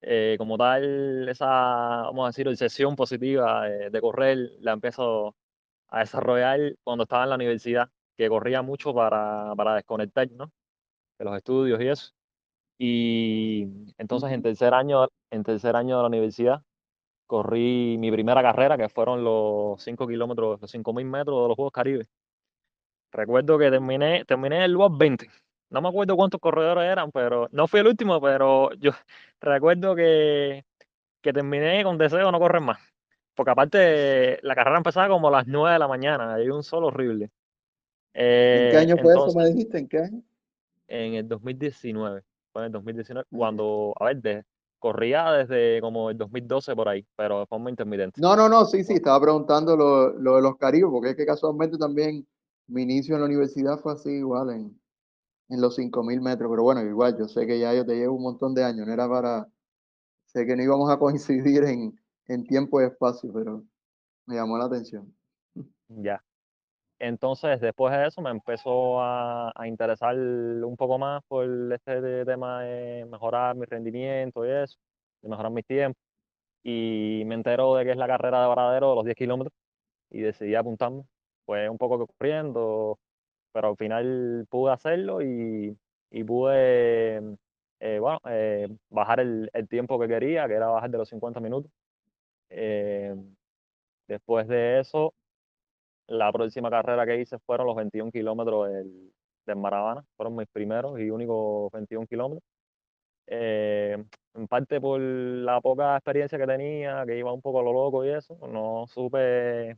[0.00, 5.36] Eh, como tal, esa, vamos a decir, obsesión positiva de, de correr la empiezo
[5.88, 10.50] a desarrollar cuando estaba en la universidad, que corría mucho para, para desconectar, ¿no?
[11.18, 12.12] De los estudios y eso.
[12.78, 13.64] Y
[13.98, 16.62] entonces en tercer año, en tercer año de la universidad,
[17.28, 21.72] corrí mi primera carrera, que fueron los 5 kilómetros, los 5.000 metros de los Juegos
[21.74, 22.06] Caribe.
[23.12, 25.28] Recuerdo que terminé, terminé el lugar 20.
[25.70, 28.92] No me acuerdo cuántos corredores eran, pero no fui el último, pero yo
[29.40, 30.64] recuerdo que,
[31.22, 32.80] que terminé con deseo de no correr más.
[33.34, 36.84] Porque aparte la carrera empezaba como a las 9 de la mañana, hay un sol
[36.84, 37.30] horrible.
[38.52, 39.32] ¿En qué Eh, año fue eso?
[39.32, 39.78] ¿Me dijiste?
[39.78, 40.22] ¿En qué año?
[40.88, 44.44] en el 2019, fue en el 2019, Ah, cuando, a ver, de-
[44.78, 48.20] corría desde como el 2012 por ahí, pero de forma intermitente.
[48.20, 51.26] No, no, no, sí, sí, estaba preguntando lo, lo de los Caribes, porque es que
[51.26, 52.26] casualmente también
[52.66, 54.80] mi inicio en la universidad fue así igual en,
[55.48, 58.22] en los 5.000 metros, pero bueno, igual, yo sé que ya yo te llevo un
[58.22, 59.48] montón de años, no era para,
[60.26, 63.64] sé que no íbamos a coincidir en, en tiempo y espacio, pero
[64.26, 65.14] me llamó la atención.
[65.88, 66.22] ya.
[67.00, 72.62] Entonces, después de eso me empezó a, a interesar un poco más por este tema
[72.64, 74.78] de mejorar mi rendimiento y eso,
[75.22, 76.02] de mejorar mis tiempos.
[76.62, 79.54] Y me entero de que es la carrera de Varadero de los 10 kilómetros
[80.10, 81.04] y decidí apuntarme.
[81.46, 82.98] fue un poco corriendo,
[83.52, 85.76] pero al final pude hacerlo y,
[86.10, 87.18] y pude,
[87.80, 91.40] eh, bueno, eh, bajar el, el, tiempo que quería, que era bajar de los 50
[91.40, 91.70] minutos.
[92.50, 93.14] Eh,
[94.08, 95.14] después de eso,
[96.08, 99.12] la próxima carrera que hice fueron los 21 kilómetros del,
[99.46, 102.42] del Maravana, fueron mis primeros y únicos 21 kilómetros.
[103.26, 104.02] Eh,
[104.34, 108.04] en parte por la poca experiencia que tenía, que iba un poco a lo loco
[108.04, 109.76] y eso, no supe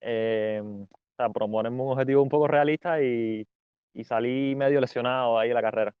[0.00, 3.46] eh, o sea, proponerme un objetivo un poco realista y,
[3.94, 5.94] y, salí medio lesionado ahí en la carrera.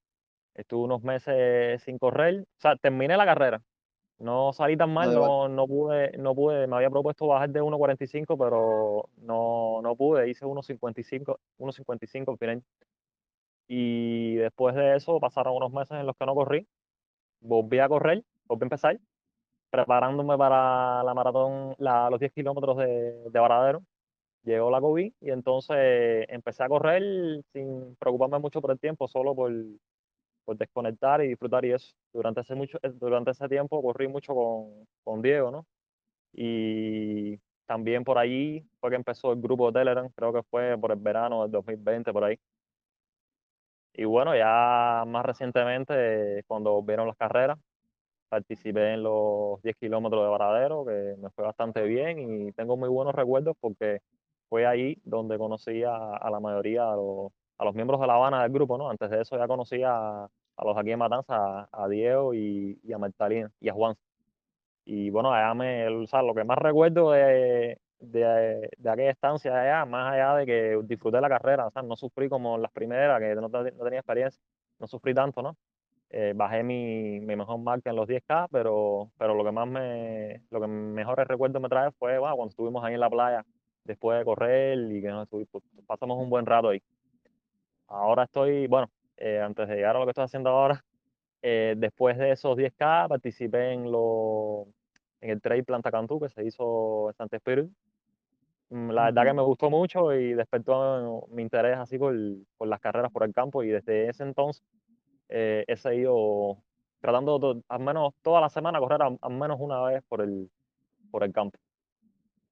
[0.54, 3.62] Estuve unos meses sin correr, o sea, terminé la carrera.
[4.18, 8.36] No salí tan mal, no, no, pude, no pude, me había propuesto bajar de 1.45,
[8.36, 12.62] pero no, no pude, hice 1.55, 1.55 al final.
[13.68, 16.66] Y después de eso pasaron unos meses en los que no corrí
[17.40, 18.98] volví a correr, volví a empezar,
[19.70, 23.82] preparándome para la maratón, la, los 10 kilómetros de, de Varadero.
[24.44, 29.34] Llegó la COVID y entonces empecé a correr sin preocuparme mucho por el tiempo, solo
[29.34, 29.52] por,
[30.48, 31.94] por desconectar y disfrutar y eso.
[32.10, 35.66] Durante ese, mucho, eh, durante ese tiempo corrí mucho con, con Diego, ¿no?
[36.32, 40.92] Y también por ahí fue que empezó el grupo de Telegram, creo que fue por
[40.92, 42.38] el verano del 2020, por ahí.
[43.92, 47.58] Y bueno, ya más recientemente, cuando vieron las carreras,
[48.28, 52.88] participé en los 10 kilómetros de Varadero, que me fue bastante bien y tengo muy
[52.88, 54.00] buenos recuerdos porque
[54.48, 58.14] fue ahí donde conocí a, a la mayoría, a los, a los, miembros de La
[58.14, 58.90] Habana del grupo, ¿no?
[58.90, 62.92] Antes de eso ya conocía a, a los aquí en Matanza, a, Diego y, y,
[62.92, 63.94] a Martalina y a Juan.
[64.84, 69.60] Y bueno, allá me, o sea, lo que más recuerdo de, de, de, aquella estancia
[69.60, 73.20] allá, más allá de que disfruté la carrera, o sea, no sufrí como las primeras,
[73.20, 74.40] que no, no tenía experiencia,
[74.78, 75.56] no sufrí tanto, ¿no?
[76.10, 80.42] Eh, bajé mi, mi, mejor marca en los 10K, pero, pero lo que más me,
[80.50, 83.44] lo que mejores recuerdos me trae fue bueno, cuando estuvimos ahí en la playa
[83.84, 85.46] después de correr y que nos pues,
[85.86, 86.82] pasamos un buen rato ahí.
[87.88, 90.84] Ahora estoy, bueno, eh, antes de llegar a lo que estoy haciendo ahora,
[91.42, 94.66] eh, después de esos 10K participé en, lo,
[95.20, 97.72] en el Trail Planta Cantú que se hizo en Santa Espíritu
[98.70, 102.14] Mm, la verdad que me gustó mucho y despertó mi interés así por,
[102.58, 104.62] por las carreras por el campo y desde ese entonces
[105.30, 106.58] eh, he seguido
[107.00, 110.50] tratando al menos toda la semana correr al menos una vez por el,
[111.10, 111.58] por el campo.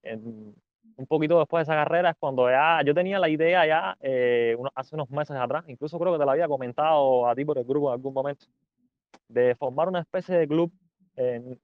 [0.03, 0.55] En,
[0.97, 4.57] un poquito después de esa carrera es cuando ya yo tenía la idea ya eh,
[4.75, 7.65] hace unos meses atrás, incluso creo que te lo había comentado a ti por el
[7.65, 8.47] grupo en algún momento,
[9.29, 10.73] de formar una especie de club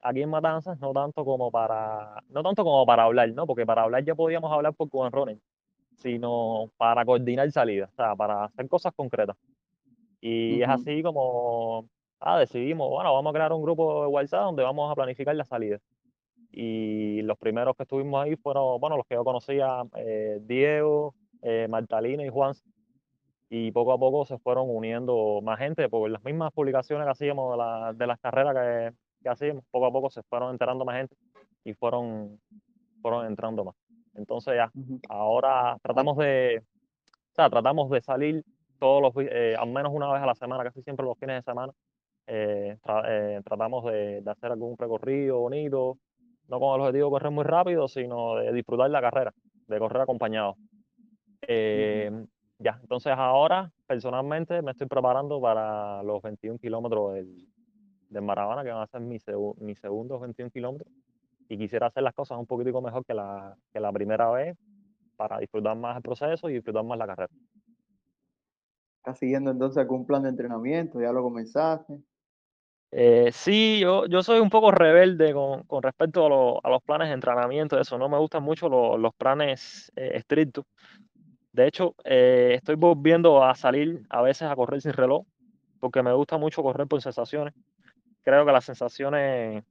[0.02, 3.46] aquí en Matanzas, no tanto como para, no tanto como para hablar, ¿no?
[3.46, 5.40] Porque para hablar ya podíamos hablar por Cuban Running,
[5.96, 9.36] sino para coordinar salidas, o sea, para hacer cosas concretas.
[10.20, 10.62] Y uh -huh.
[10.62, 11.86] es así como,
[12.20, 15.44] ah, decidimos, bueno, vamos a crear un grupo de WhatsApp donde vamos a planificar la
[15.44, 15.78] salida.
[16.52, 21.66] Y los primeros que estuvimos ahí fueron, bueno, los que yo conocía, eh, Diego, eh,
[21.68, 22.52] Martalina y Juan.
[23.48, 27.52] Y poco a poco se fueron uniendo más gente por las mismas publicaciones que hacíamos
[27.52, 30.96] de, la, de las carreras que, que hacíamos, poco a poco se fueron enterando más
[30.96, 31.16] gente
[31.64, 32.40] y fueron,
[33.00, 33.74] fueron entrando más.
[34.14, 35.00] Entonces ya, uh -huh.
[35.08, 36.62] ahora tratamos de,
[37.32, 38.44] o sea, tratamos de salir
[38.78, 41.42] todos los, eh, al menos una vez a la semana, casi siempre los fines de
[41.42, 41.72] semana.
[42.26, 45.98] Eh, tra eh, tratamos de, de, hacer algún recorrido bonito,
[46.48, 49.32] no con el objetivo de correr muy rápido, sino de disfrutar la carrera,
[49.68, 50.56] de correr acompañado.
[51.42, 52.28] Uh -huh.
[52.62, 57.48] Ya, entonces ahora personalmente me estoy preparando para los 21 kilómetros del,
[58.08, 60.92] de Maravana, que van a ser mis seg mi segundos 21 kilómetros.
[61.48, 64.56] Y quisiera hacer las cosas un poquitico mejor que la, que la primera vez
[65.16, 67.32] para disfrutar más el proceso y disfrutar más la carrera.
[68.98, 71.00] ¿Estás siguiendo entonces algún plan de entrenamiento?
[71.00, 71.98] ¿Ya lo comenzaste?
[72.92, 76.82] Eh, sí, yo, yo soy un poco rebelde con, con respecto a, lo, a, los
[76.82, 77.98] planes de entrenamiento, eso.
[77.98, 80.66] No me gustan mucho lo, los planes eh, estrictos.
[81.52, 85.26] De hecho, eh, estoy volviendo a salir a veces a correr sin reloj,
[85.80, 87.54] porque me gusta mucho correr por sensaciones
[88.22, 89.64] creo que las sensaciones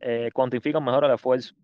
[0.00, 1.54] eh, cuantifican mejor el esfuerzo.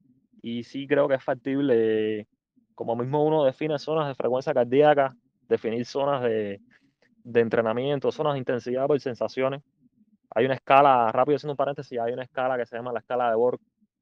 [0.42, 2.27] Y sí creo que es factible,
[2.75, 5.14] como mismo uno define zonas de frecuencia cardíaca,
[5.49, 6.61] definir zonas de,
[7.25, 9.62] de entrenamiento, zonas de intensidad por sensaciones.
[10.38, 13.29] Hay una escala, rápido haciendo un paréntesis, hay una escala que se llama la escala
[13.29, 13.59] de Borg,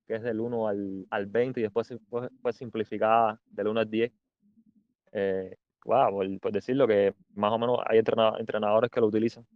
[0.07, 3.91] que es del 1 al, al 20 y después fue, fue, simplificada del 1 al
[3.91, 4.13] 10.
[5.13, 9.47] Eh, wow, por, por, decirlo que más o menos hay entrenadores que lo utilizan.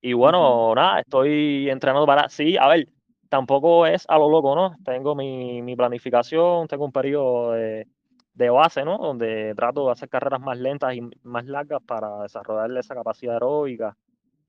[0.00, 2.28] Y bueno, nada, estoy entrenando para.
[2.28, 2.88] Sí, a ver,
[3.28, 4.76] tampoco es a lo loco, ¿no?
[4.84, 7.88] Tengo mi, mi planificación, tengo un periodo de,
[8.34, 8.98] de, base, ¿no?
[8.98, 13.96] Donde trato de hacer carreras más lentas y más largas para desarrollar esa capacidad aeróbica.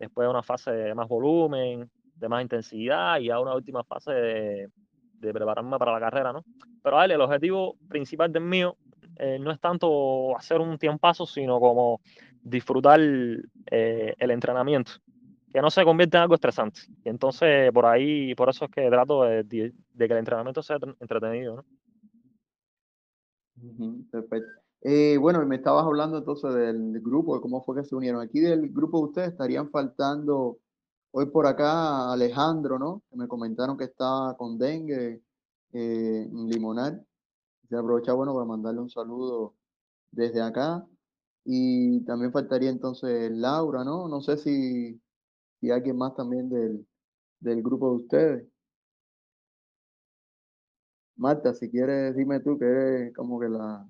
[0.04, 4.70] Después una fase de más volumen, de más intensidad y a una última fase de,
[5.20, 6.44] prepararme para la carrera, ¿no?
[6.82, 8.76] Pero vale, el objetivo principal del mío
[9.16, 12.02] eh, no es tanto hacer un tiempazo, sino como
[12.42, 14.92] disfrutar eh, el entrenamiento,
[15.54, 16.82] que no se convierta en algo estresante.
[17.06, 20.96] Y entonces, por ahí, por eso es que trato de, que el entrenamiento sea entre-
[21.00, 21.66] entretenido, ¿no?
[24.12, 24.62] Perfecto.
[24.86, 28.22] Eh, bueno, me estabas hablando entonces del grupo, de cómo fue que se unieron.
[28.22, 30.60] Aquí del grupo de ustedes estarían faltando
[31.12, 33.04] hoy por acá Alejandro, ¿no?
[33.10, 35.22] Que me comentaron que está con dengue
[35.74, 37.02] eh, Limonar.
[37.69, 39.56] Se aprovecha, bueno, para mandarle un saludo
[40.12, 40.86] desde acá.
[41.46, 44.08] Y también faltaría entonces Laura, ¿no?
[44.10, 45.02] No sé si,
[45.62, 46.88] si alguien más también del,
[47.39, 48.48] del grupo de ustedes.
[51.15, 53.88] Marta, si quieres, dime tú que eres como que la...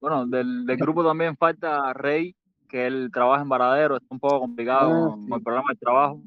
[0.00, 2.34] Bueno, del, del grupo también falta Rey,
[2.68, 5.28] que él trabaja en Varadero, está un poco complicado Ah, con, sí.
[5.28, 6.22] con el programa de trabajo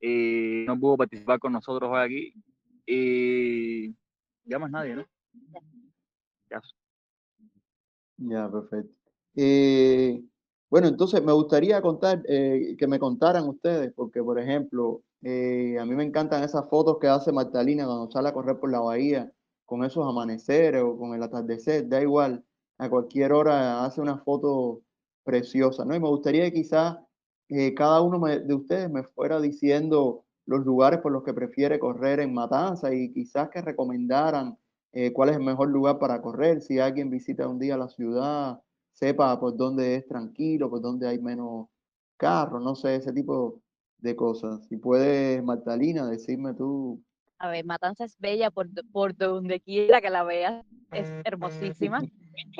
[0.00, 2.34] y no pudo participar con nosotros hoy aquí.
[2.86, 3.94] Y
[4.44, 5.04] ya más nadie, ¿no?
[6.50, 6.60] Ya.
[8.16, 8.92] Ya, perfecto.
[9.36, 10.22] Eh,
[10.70, 15.84] bueno, entonces me gustaría contar, eh, que me contaran ustedes, porque por ejemplo, eh, a
[15.84, 19.30] mí me encantan esas fotos que hace Magdalena cuando sale a correr por la bahía,
[19.64, 22.44] con esos amaneceres o con el atardecer, da igual,
[22.84, 24.82] a cualquier hora hace una foto
[25.24, 25.94] preciosa, ¿no?
[25.94, 26.98] Y me gustaría que quizás
[27.48, 31.78] eh, cada uno me- de ustedes me fuera diciendo los lugares por los que prefiere
[31.78, 34.56] correr en Matanza y quizás que recomendaran
[34.92, 38.60] eh, cuál es el mejor lugar para correr, si alguien visita un día la ciudad,
[38.92, 41.68] sepa por dónde es tranquilo, por dónde hay menos
[42.16, 43.60] carros, no sé, ese tipo
[43.98, 44.64] de cosas.
[44.68, 47.02] Si puedes, Magdalena, decirme tú.
[47.38, 52.06] A ver, Matanza es bella por, por donde quiera que la veas, es hermosísima,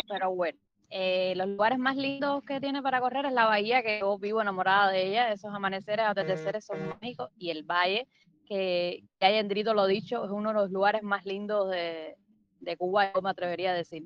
[0.08, 0.58] pero bueno,
[0.90, 4.42] eh, los lugares más lindos que tiene para correr es la bahía, que yo vivo
[4.42, 8.08] enamorada de ella, esos amaneceres, atardeceres son mágicos, y el valle,
[8.44, 9.38] que, que hay
[9.74, 12.16] lo dicho, es uno de los lugares más lindos de,
[12.60, 14.04] de Cuba, yo me atrevería a decir.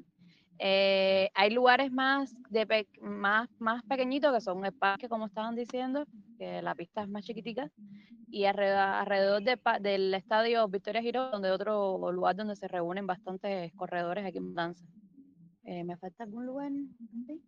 [0.59, 5.55] Eh, hay lugares más, de pe- más, más pequeñitos que son el parque, como estaban
[5.57, 6.07] diciendo,
[6.38, 7.68] que la pista es más chiquitica,
[8.31, 14.26] y alrededor, de del estadio Victoria Giro, donde otro lugar donde se reúnen bastantes corredores
[14.26, 14.87] aquí en Danza.
[15.66, 16.70] Eh, ¿Me falta algún lugar?
[17.26, 17.42] ¿Sí?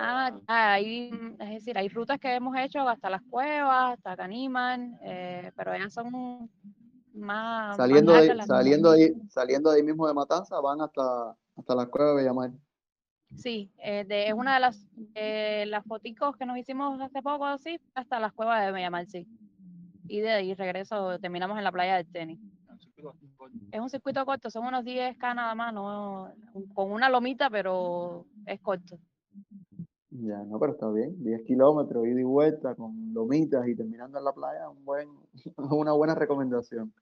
[0.00, 4.98] Ah, ah, hay, es decir, hay rutas que hemos hecho hasta las cuevas, hasta Caniman,
[5.02, 6.48] eh, pero ya son más,
[7.14, 11.74] más Saliendo de, las saliendo de, saliendo de ahí mismo de Matanza, van hasta, hasta
[11.74, 12.50] la cueva de Bellamar.
[13.36, 17.44] Sí, eh, de, es una de las, eh, las foticos que nos hicimos hace poco,
[17.44, 19.26] así, hasta las cuevas de Bellamar, sí.
[20.08, 22.38] Y de ahí regreso, terminamos en la playa del tenis.
[23.70, 26.32] Es un circuito corto, son unos 10K nada más, no,
[26.74, 28.98] con una lomita, pero es corto.
[30.10, 31.22] Ya, no, pero está bien.
[31.22, 35.08] 10 kilómetros, ida y vuelta, con lomitas y terminando en la playa, un buen,
[35.56, 36.92] una buena recomendación.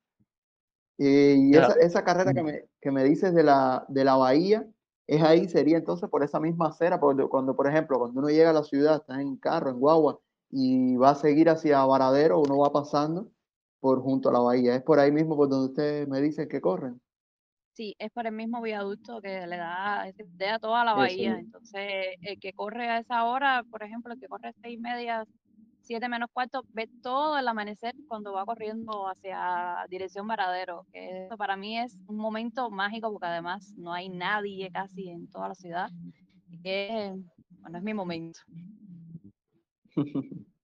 [0.98, 4.66] Eh, y esa, esa carrera que me, que me dices de la, de la bahía,
[5.06, 8.50] es ahí, sería entonces por esa misma acera, porque cuando, por ejemplo, cuando uno llega
[8.50, 10.18] a la ciudad, está en carro, en guagua,
[10.50, 13.28] y va a seguir hacia Varadero, uno va pasando
[13.80, 14.74] por junto a la bahía.
[14.74, 17.00] Es por ahí mismo por donde ustedes me dicen que corren.
[17.76, 21.38] Sí, es por el mismo viaducto que le da, le da toda la bahía.
[21.38, 24.80] Entonces, el que corre a esa hora, por ejemplo, el que corre a seis y
[24.80, 25.26] media,
[25.82, 30.86] siete menos cuarto, ve todo el amanecer cuando va corriendo hacia dirección Varadero.
[30.90, 35.28] Que eso para mí es un momento mágico porque además no hay nadie casi en
[35.28, 35.90] toda la ciudad.
[36.48, 37.14] Y que,
[37.60, 38.40] bueno, es mi momento.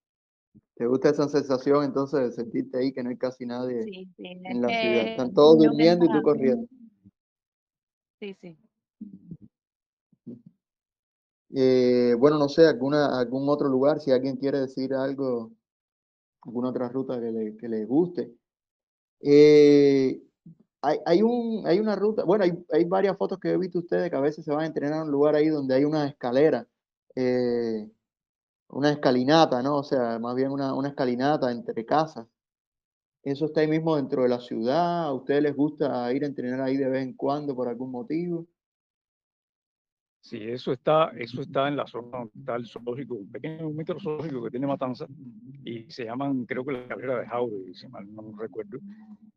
[0.82, 4.24] ¿Te gusta esa sensación entonces de sentirte ahí que no hay casi nadie Sí, sí,
[4.26, 5.06] en la ciudad?
[5.06, 6.66] Están todos durmiendo y tú corriendo.
[8.18, 8.58] Sí, sí.
[11.54, 15.52] Eh, bueno, no sé, alguna, algún otro lugar, si alguien quiere decir algo,
[16.44, 18.34] alguna otra ruta que le, que le guste.
[19.20, 20.20] Eh,
[20.80, 24.10] hay, hay un, hay una ruta, bueno, hay, hay varias fotos que he visto ustedes
[24.10, 26.66] que a veces se van a entrenar a un lugar ahí donde hay una escalera,
[27.14, 27.88] eh,
[28.72, 29.76] una escalinata, ¿no?
[29.76, 32.26] O sea, más bien una, una escalinata entre casas.
[33.22, 35.04] Eso está ahí mismo dentro de la ciudad.
[35.04, 38.46] ¿A ustedes les gusta ir a entrenar ahí de vez en cuando por algún motivo?
[40.22, 43.98] Sí, eso está, eso está en la zona donde está el zoológico, un pequeño micro
[43.98, 45.06] zoológico que tiene Matanza,
[45.64, 48.78] y se llaman, creo que la escalera de Jauregui, si mal no recuerdo,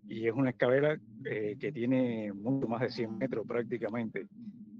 [0.07, 4.27] y es una escalera eh, que tiene mucho más de 100 metros prácticamente.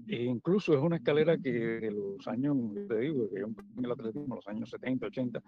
[0.08, 2.56] E incluso es una escalera que de los años,
[2.88, 5.42] te digo, que en el atletismo, los años 70, 80,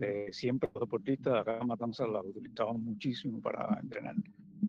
[0.00, 4.14] eh, siempre los deportistas de acá en Matanza la utilizaban muchísimo para entrenar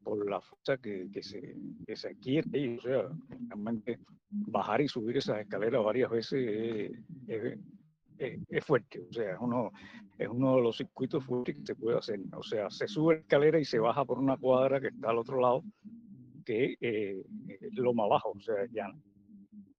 [0.03, 2.77] por la fuerza que, que, se, que se adquiere.
[2.77, 3.09] O sea,
[3.49, 6.91] realmente bajar y subir esas escaleras varias veces es,
[7.27, 7.59] es-
[8.17, 9.01] es- es fuerte.
[9.09, 9.71] O sea, es uno,
[10.17, 12.19] es uno de los circuitos fuertes que se puede hacer.
[12.37, 15.17] O sea, se sube la escalera y se baja por una cuadra que está al
[15.17, 15.63] otro lado
[16.45, 17.21] que eh,
[17.73, 18.95] Loma Baja, o sea, llana.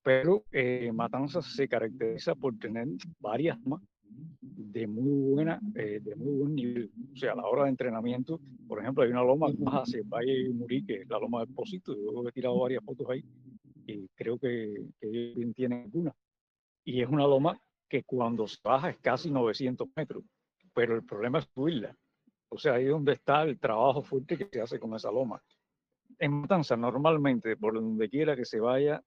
[0.04, 2.86] Pero eh, Matanzas se caracteriza por tener
[3.18, 3.80] varias más
[4.10, 6.90] de muy buena, eh, de muy buen nivel.
[7.12, 8.38] O sea, a la hora de entrenamiento,
[8.68, 11.54] por ejemplo, hay una loma más hacia el Valle Murí, que es la loma del
[11.54, 11.96] Posito.
[11.96, 13.24] Yo he tirado varias fotos ahí
[13.86, 16.14] y creo que, que bien tienen alguna.
[16.84, 20.22] Y es una loma que cuando se baja es casi 900 metros,
[20.74, 21.96] pero el problema es subirla.
[22.50, 25.42] O sea, ahí es donde está el trabajo fuerte que se hace con esa loma.
[26.18, 29.02] En Matanzas, normalmente, por donde quiera que se vaya,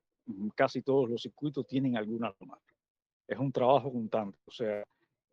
[0.56, 2.58] casi todos los circuitos tienen alguna loma.
[3.28, 4.38] Es un trabajo constante.
[4.46, 4.84] O sea,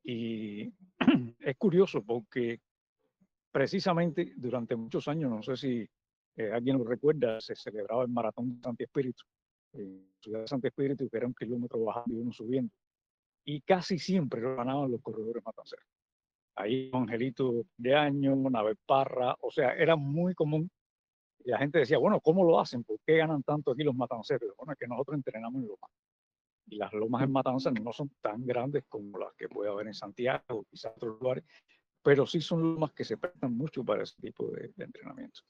[0.03, 0.73] y
[1.41, 2.61] es curioso porque
[3.51, 5.89] precisamente durante muchos años, no sé si
[6.37, 9.25] eh, alguien lo recuerda, se celebraba el maratón de Santi Espíritu,
[9.73, 12.73] en Ciudad de Santi Espíritu, que era un kilómetro bajando y uno subiendo.
[13.45, 15.87] Y casi siempre lo ganaban los corredores matanceros.
[16.57, 20.71] Ahí Angelito de Año, Nave Parra, o sea, era muy común.
[21.45, 22.83] Y la gente decía, bueno, ¿cómo lo hacen?
[22.85, 24.55] ¿Por qué ganan tanto aquí los matanceros?
[24.57, 25.91] Bueno, es que nosotros entrenamos en lomas.
[26.67, 29.95] Y las lomas en Matanzas no son tan grandes como las que puede haber en
[29.95, 31.45] Santiago, quizás otros lugares,
[32.03, 35.41] pero sí son lomas que se prestan mucho para ese tipo de, de entrenamiento.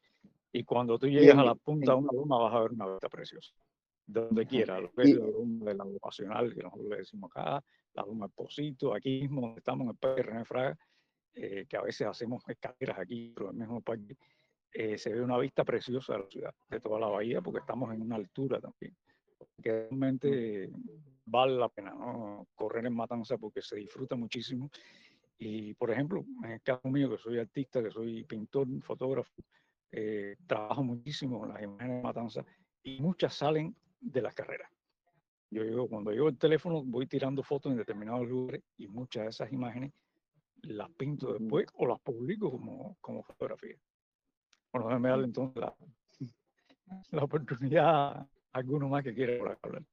[0.52, 3.08] Y cuando tú llegas a la punta de una loma vas a ver una vista
[3.08, 3.52] preciosa.
[4.06, 7.64] Donde quiera, lo que es la loma de la nacional, que nosotros le decimos acá,
[7.94, 10.76] la loma del Posito, aquí mismo donde estamos en el Parque René Fraga,
[11.34, 14.16] eh, que a veces hacemos escaleras aquí, pero el mismo parque,
[14.76, 17.94] eh, se ve una vista preciosa de la ciudad, de toda la bahía, porque estamos
[17.94, 18.96] en una altura también.
[19.62, 20.68] Que realmente
[21.24, 22.48] vale la pena ¿no?
[22.56, 24.68] correr en Matanza porque se disfruta muchísimo.
[25.38, 29.32] Y, por ejemplo, en el caso mío, que soy artista, que soy pintor, fotógrafo,
[29.92, 32.44] eh, trabajo muchísimo con las imágenes de Matanza
[32.82, 34.68] y muchas salen de las carreras.
[35.50, 39.30] Yo digo, cuando llevo el teléfono voy tirando fotos en determinados lugares y muchas de
[39.30, 39.92] esas imágenes
[40.62, 43.76] las pinto después o las publico como, como fotografía.
[44.74, 45.72] Bueno, déjame darle entonces la,
[47.12, 49.84] la oportunidad a alguno más que quiera hablar.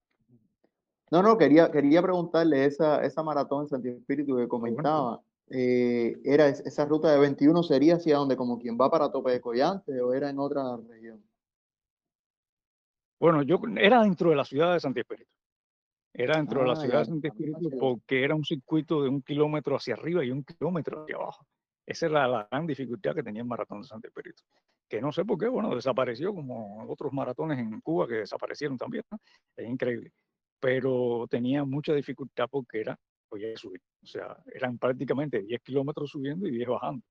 [1.11, 5.21] No, no, quería, quería preguntarle esa, esa maratón en Santiago Espíritu que comentaba.
[5.51, 9.41] Eh, ¿Era esa ruta de 21 sería hacia donde como quien va para Tope de
[9.41, 11.21] Collante o era en otra región?
[13.19, 15.31] Bueno, yo era dentro de la ciudad de Santiago Espíritu.
[16.13, 19.03] Era dentro de la Ah, ciudad ya, de Santiago ah, Espíritu porque era un circuito
[19.03, 21.45] de un kilómetro hacia arriba y un kilómetro hacia abajo.
[21.85, 24.43] Esa era la gran dificultad que tenía el maratón de Santiago Espíritu.
[24.87, 29.03] Que no sé por qué, bueno, desapareció como otros maratones en Cuba que desaparecieron también.
[29.11, 29.17] ¿no?
[29.55, 30.11] Es increíble.
[30.59, 33.81] Pero tenía mucha dificultad porque era, podía subir.
[34.03, 37.03] O sea, eran prácticamente 10 kilómetros subiendo y 10 bajando.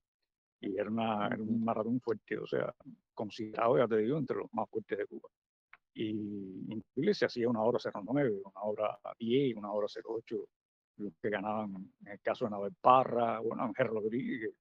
[0.61, 2.71] Y era, una, era un maratón fuerte, o sea,
[3.15, 5.27] considerado, ya te digo, entre los más fuertes de Cuba
[5.93, 6.09] y
[6.69, 10.35] inclusive se hacía una hora 09, una hora 10, una hora 08,
[10.97, 14.53] los que ganaban en el caso de Nabel Parra, bueno, Ángel Rodríguez,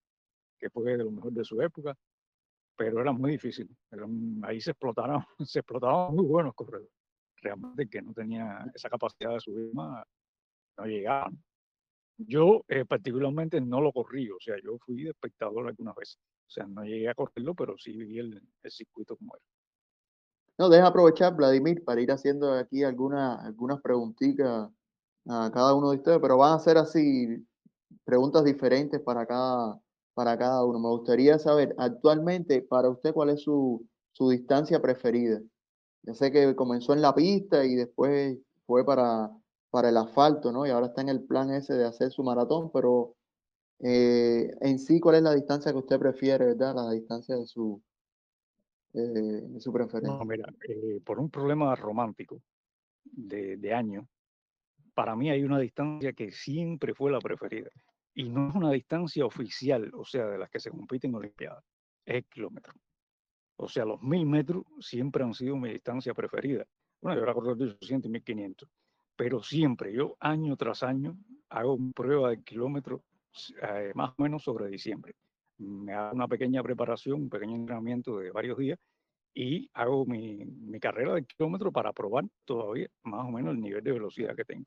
[0.59, 1.97] que fue de lo mejor de su época,
[2.77, 3.69] pero era muy difícil.
[4.43, 6.91] Ahí se explotaron, se explotaban muy buenos corredores.
[7.43, 10.07] Realmente que no tenía esa capacidad de subir más,
[10.79, 11.43] no llegaban.
[12.19, 16.19] Yo eh, particularmente no lo corrí, o sea, yo fui de espectador algunas veces.
[16.47, 19.45] O sea, no llegué a correrlo, pero sí vi el, el circuito como era.
[20.59, 24.71] No, deja aprovechar, Vladimir, para ir haciendo aquí alguna, algunas preguntitas
[25.27, 27.47] a cada uno de ustedes, pero van a ser así
[28.05, 29.81] preguntas diferentes para cada,
[30.15, 30.79] para cada uno.
[30.79, 35.41] Me gustaría saber, actualmente, para usted, ¿cuál es su, su distancia preferida?
[36.03, 39.31] Ya sé que comenzó en la pista y después fue para,
[39.71, 40.67] para el asfalto, ¿no?
[40.67, 43.15] Y ahora está en el plan ese de hacer su maratón, pero
[43.81, 46.75] eh, en sí, ¿cuál es la distancia que usted prefiere, verdad?
[46.75, 47.81] La distancia de su,
[48.95, 50.19] eh, de su preferencia.
[50.19, 52.41] No, mira, eh, por un problema romántico
[53.05, 54.09] de, de año,
[55.01, 57.71] para mí hay una distancia que siempre fue la preferida.
[58.13, 61.65] Y no es una distancia oficial, o sea, de las que se compiten en Olimpiadas,
[62.05, 62.75] es el kilómetro.
[63.57, 66.67] O sea, los mil metros siempre han sido mi distancia preferida.
[67.01, 68.69] Bueno, yo ahora corro de 800 y 1500,
[69.17, 71.17] pero siempre, yo año tras año
[71.49, 73.03] hago prueba de kilómetro
[73.63, 75.15] eh, más o menos sobre diciembre.
[75.57, 78.79] Me hago una pequeña preparación, un pequeño entrenamiento de varios días
[79.33, 83.83] y hago mi, mi carrera de kilómetro para probar todavía más o menos el nivel
[83.83, 84.67] de velocidad que tengo.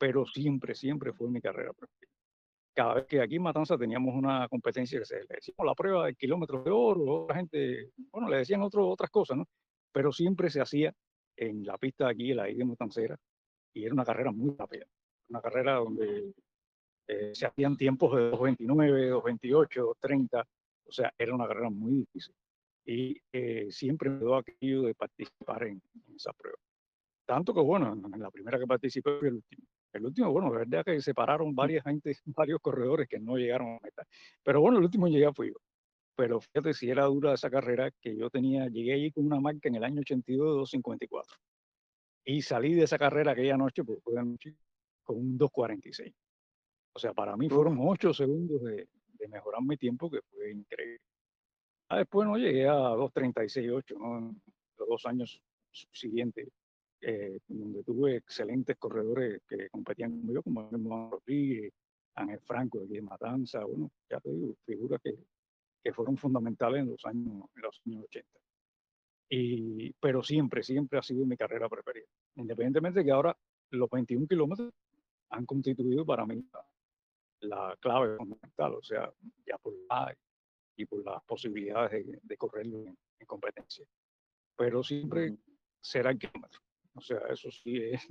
[0.00, 2.10] Pero siempre, siempre fue mi carrera preferida.
[2.74, 6.64] Cada vez que aquí en Matanza teníamos una competencia le decíamos la prueba de kilómetros
[6.64, 9.46] de oro, la gente, bueno, le decían otro, otras cosas, ¿no?
[9.92, 10.90] Pero siempre se hacía
[11.36, 13.16] en la pista de aquí, en la isla Matancera,
[13.74, 14.86] y era una carrera muy rápida.
[15.28, 16.32] Una carrera donde
[17.08, 20.44] eh, se hacían tiempos de 2.29, 2.28, 2.30,
[20.86, 22.34] o sea, era una carrera muy difícil
[22.86, 26.58] y eh, siempre me dio aquello de participar en, en, esa prueba.
[27.26, 29.66] Tanto que, bueno, en la primera que participé fue el último.
[29.92, 33.80] El último, bueno, la verdad que separaron varias gente, varios corredores que no llegaron a
[33.82, 34.06] meta.
[34.42, 35.56] Pero bueno, el último llegué fui yo.
[36.16, 39.68] pero fíjate si era dura esa carrera que yo tenía, llegué allí con una marca
[39.68, 41.24] en el año 82 de 2.54
[42.24, 44.54] y salí de esa carrera aquella noche, noche,
[45.02, 46.14] con un 2.46.
[46.92, 48.88] O sea, para mí fueron ocho segundos de,
[49.20, 51.00] de mejorar mi tiempo, que fue increíble.
[51.88, 54.18] Ah, después no llegué a 2.36.8, ¿no?
[54.18, 54.42] En
[54.78, 56.48] los dos años siguientes,
[57.02, 61.72] eh, donde tuve excelentes corredores que competían conmigo, como Juan Rodríguez,
[62.14, 65.14] Ángel Franco de Matanza, bueno, ya te digo, figuras que,
[65.82, 68.28] que fueron fundamentales en los años, en los años 80.
[69.30, 72.06] Y, pero siempre, siempre ha sido mi carrera preferida.
[72.36, 73.36] Independientemente de que ahora
[73.70, 74.72] los 21 kilómetros
[75.30, 76.44] han constituido para mí
[77.40, 79.10] la, clave fundamental, o sea,
[79.46, 80.14] ya por la
[80.76, 83.86] y por las posibilidades de, de correrlo en, en, competencia.
[84.56, 85.36] Pero siempre
[85.80, 86.60] será el kilómetro.
[86.94, 88.06] O sea, eso sí es,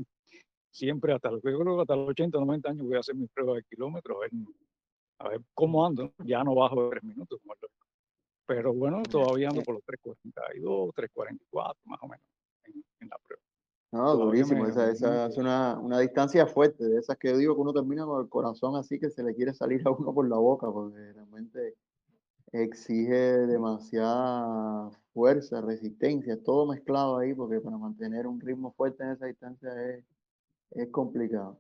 [0.71, 3.57] siempre hasta, yo creo que hasta los 80, 90 años voy a hacer mis pruebas
[3.57, 4.31] de kilómetros, a ver,
[5.19, 6.13] a ver cómo ando.
[6.25, 7.55] Ya no bajo de tres minutos, como
[8.45, 12.25] pero bueno, todavía ando por los 3.42, 3.44 más o menos
[12.63, 13.43] en, en la prueba.
[13.91, 14.63] No, durísimo.
[14.63, 18.05] Me, esa, esa es una, una, distancia fuerte, de esas que digo que uno termina
[18.05, 21.13] con el corazón así que se le quiere salir a uno por la boca, porque
[21.13, 21.75] realmente
[22.51, 23.13] exige
[23.47, 29.69] demasiada fuerza, resistencia, todo mezclado ahí, porque para mantener un ritmo fuerte en esa distancia
[29.89, 30.05] es,
[30.71, 31.59] es complicado.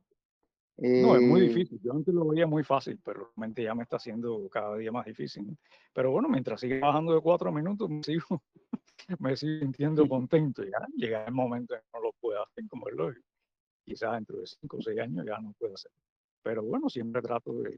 [0.81, 1.79] No, es muy eh, difícil.
[1.83, 5.05] Yo antes lo veía muy fácil, pero realmente ya me está haciendo cada día más
[5.05, 5.57] difícil.
[5.93, 8.41] Pero bueno, mientras sigue bajando de cuatro minutos, me sigo,
[9.19, 10.63] me sigo sintiendo contento.
[10.63, 13.27] Ya llega el momento en que no lo pueda hacer como es lógico.
[13.83, 15.91] Quizás dentro de cinco o seis años ya no puedo hacer.
[16.43, 17.77] Pero bueno, siempre trato de,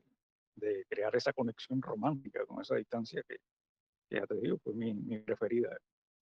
[0.56, 3.38] de crear esa conexión romántica con esa distancia que,
[4.10, 5.78] que ya te digo, fue mi, mi preferida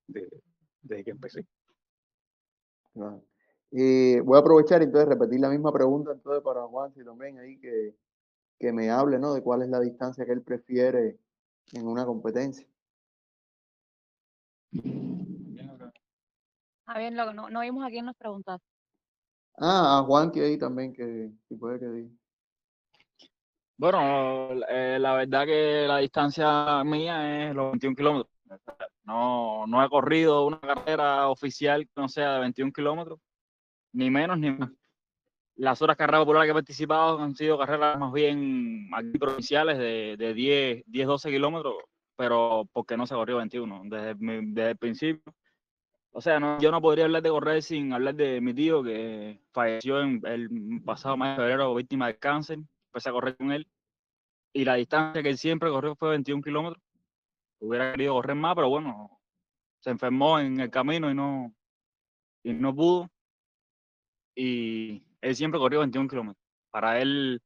[0.07, 0.41] desde
[0.81, 1.45] de que empecé.
[2.93, 3.23] Claro.
[3.71, 7.59] Eh, voy a aprovechar entonces repetir la misma pregunta entonces para Juan, si también ahí
[7.59, 7.95] que,
[8.57, 9.33] que me hable, ¿no?
[9.33, 11.19] De cuál es la distancia que él prefiere
[11.73, 12.67] en una competencia.
[16.85, 18.65] Ah, bien, lo, no, no vimos a quién nos preguntaste.
[19.57, 22.18] Ah, a Juan que ahí también, que si puede que diga.
[23.79, 28.33] Bueno, eh, la verdad que la distancia mía es los 21 kilómetros.
[29.05, 33.19] No, no he corrido una carrera oficial que no sea de 21 kilómetros
[33.93, 34.69] ni menos ni más.
[35.55, 40.17] Las otras carreras populares que he participado han sido carreras más bien aquí provinciales de,
[40.17, 41.75] de 10, 10, 12 kilómetros,
[42.17, 45.33] pero porque no se corrió 21 desde, desde el principio.
[46.11, 49.39] O sea, no, yo no podría hablar de correr sin hablar de mi tío que
[49.53, 52.59] falleció el pasado mes de febrero víctima de cáncer.
[52.89, 53.67] Empecé a correr con él
[54.53, 56.83] y la distancia que él siempre corrió fue 21 kilómetros.
[57.59, 59.19] Hubiera querido correr más, pero bueno,
[59.79, 61.53] se enfermó en el camino y no,
[62.43, 63.09] y no pudo
[64.39, 66.41] y él siempre corrió 21 kilómetros.
[66.71, 67.41] Para él,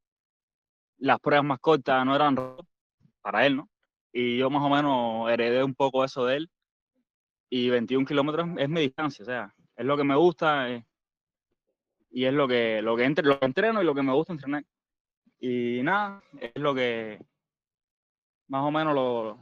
[0.98, 2.36] las pruebas más cortas no eran
[3.20, 3.68] para él, ¿no?
[4.12, 6.50] Y yo más o menos heredé un poco eso de él.
[7.50, 10.86] Y 21 kilómetros es mi distancia, o sea, es lo que me gusta eh,
[12.10, 14.32] y es lo que, lo, que entre, lo que entreno y lo que me gusta
[14.32, 14.64] entrenar.
[15.46, 17.22] Y nada, es lo que,
[18.48, 19.38] más o menos lo,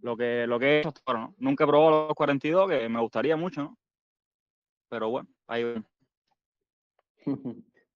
[0.00, 1.34] lo que, lo que he hecho hasta ahora, ¿no?
[1.38, 3.78] Nunca he probado los 42, que me gustaría mucho, ¿no?
[4.88, 5.84] Pero bueno, ahí ven.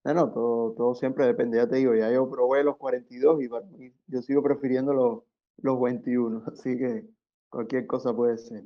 [0.03, 3.65] Bueno, todo, todo siempre depende, ya te digo, ya yo probé los 42 y para
[3.67, 5.23] mí, yo sigo prefiriendo los,
[5.55, 7.07] los 21, así que
[7.47, 8.65] cualquier cosa puede ser.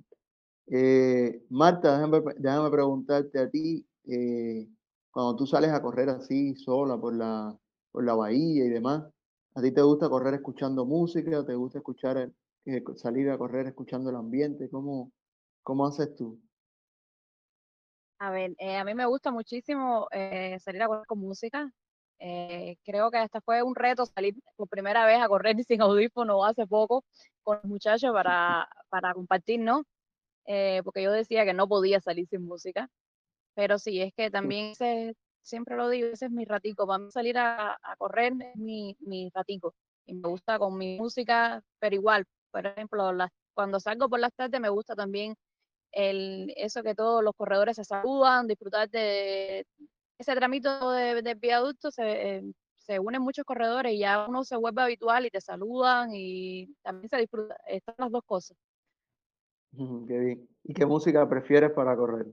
[0.65, 4.67] Eh, Marta, déjame, déjame, preguntarte a ti, eh,
[5.11, 7.55] cuando tú sales a correr así sola por la,
[7.99, 9.03] por la bahía y demás,
[9.55, 11.45] ¿a ti te gusta correr escuchando música?
[11.45, 12.31] ¿Te gusta escuchar,
[12.63, 14.69] eh, salir a correr escuchando el ambiente?
[14.69, 15.11] ¿Cómo,
[15.63, 16.39] cómo haces tú?
[18.19, 21.69] A ver, eh, a mí me gusta muchísimo eh, salir a correr con música.
[22.19, 26.45] Eh, creo que hasta fue un reto salir por primera vez a correr sin audífono
[26.45, 27.03] hace poco
[27.43, 29.83] con los muchachos para, para compartir, ¿no?
[30.85, 32.89] porque yo decía que no podía salir sin música.
[33.55, 36.87] Pero sí, es que también ese, siempre lo digo, ese es mi ratico.
[36.87, 39.73] Para mí salir a, correr es mi, mi ratico.
[40.05, 44.33] Y me gusta con mi música, pero igual, por ejemplo, las, cuando salgo por las
[44.33, 45.35] tardes me gusta también
[45.91, 49.65] el, eso que todos los corredores se saludan, disfrutar de
[50.17, 52.43] ese tramito de, de viaducto, se, eh,
[52.77, 57.09] se unen muchos corredores y ya uno se vuelve habitual y te saludan y también
[57.09, 58.57] se disfruta, están las dos cosas.
[59.71, 60.49] Qué bien.
[60.63, 62.25] ¿Y qué música prefieres para correr?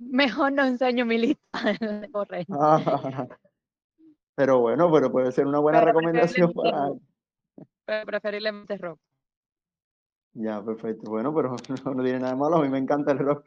[0.00, 1.42] Mejor no enseño mi lista
[1.80, 2.46] de correr.
[2.50, 3.26] Ah,
[4.34, 6.88] pero bueno, pero puede ser una buena pero recomendación para...
[7.84, 8.98] Pero preferiblemente rock.
[10.32, 11.10] Ya, perfecto.
[11.10, 11.54] Bueno, pero
[11.94, 12.56] no, tiene nada de malo.
[12.56, 13.46] A mí me encanta el rock.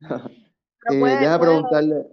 [0.86, 2.06] Pero eh, puede- deja puede- preguntarle.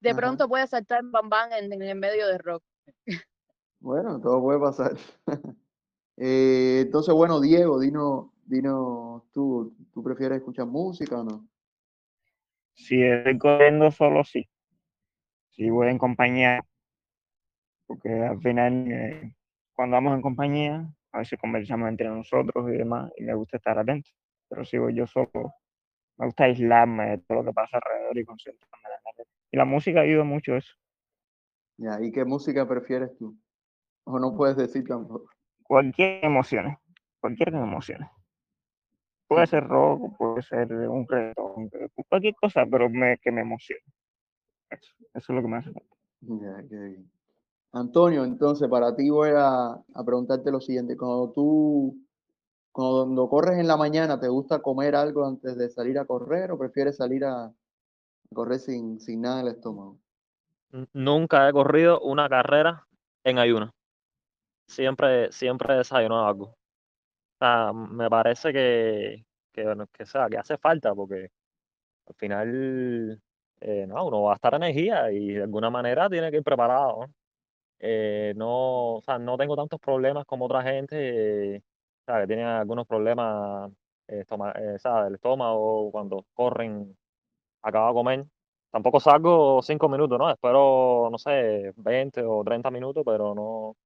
[0.00, 0.16] De Ajá.
[0.18, 2.62] pronto puede saltar Bam Bam en, medio de rock.
[3.80, 4.96] Bueno, todo puede pasar.
[6.16, 11.46] Eh, entonces, bueno, Diego, dinos, dinos tú, ¿tú prefieres escuchar música o no?
[12.76, 14.48] Si estoy corriendo solo, sí.
[15.50, 16.60] Si voy en compañía,
[17.86, 19.32] porque al final, eh,
[19.72, 23.78] cuando vamos en compañía, a veces conversamos entre nosotros y demás, y me gusta estar
[23.78, 24.10] atento.
[24.48, 25.54] Pero si voy yo solo,
[26.18, 29.30] me gusta aislarme de todo lo que pasa alrededor y concentrarme en la carrera.
[29.50, 30.74] Y la música ayuda mucho a eso.
[31.78, 33.36] Ya, ¿y qué música prefieres tú?
[34.04, 35.30] O no puedes decir tampoco.
[35.62, 36.78] Cualquier emoción,
[37.20, 38.08] cualquier que me emocione.
[39.28, 41.70] Puede ser rock, puede ser un reggaetón,
[42.08, 43.82] cualquier cosa, pero me, que me emocione.
[44.70, 45.96] Eso, eso es lo que me hace falta.
[46.20, 47.10] Ya, qué bien.
[47.72, 50.96] Antonio, entonces para ti voy a, a preguntarte lo siguiente.
[50.96, 51.96] Cuando tú,
[52.72, 56.58] cuando corres en la mañana, ¿te gusta comer algo antes de salir a correr o
[56.58, 57.52] prefieres salir a
[58.32, 59.98] correr sin, sin nada en el estómago?
[60.92, 62.86] Nunca he corrido una carrera
[63.24, 63.72] en ayuno.
[64.68, 66.56] Siempre, siempre he desayunado algo.
[67.38, 71.28] Sea, me parece que, que, bueno, que, sea, que hace falta porque
[72.06, 73.22] al final
[73.60, 77.06] eh, no, uno va a estar energía y de alguna manera tiene que ir preparado.
[77.06, 77.14] ¿no?
[77.80, 81.62] Eh, no, o sea, no tengo tantos problemas como otra gente, eh,
[82.02, 83.70] o sea, que tiene algunos problemas
[84.08, 86.96] eh, estoma- eh, o sea, del estómago cuando corren,
[87.62, 88.26] acaba de comer.
[88.72, 90.30] Tampoco salgo cinco minutos, ¿no?
[90.30, 93.76] Espero, no sé, 20 o 30 minutos, pero no,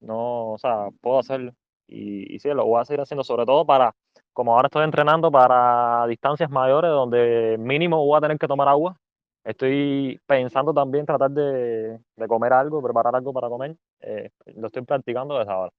[0.00, 1.52] no, o sea, puedo hacerlo.
[1.88, 3.94] Y, y sí, lo voy a seguir haciendo, sobre todo para,
[4.34, 8.96] como ahora estoy entrenando para distancias mayores, donde mínimo voy a tener que tomar agua.
[9.44, 13.76] Estoy pensando también tratar de, de comer algo, preparar algo para comer.
[14.00, 15.72] eh, lo estoy practicando desde ahora.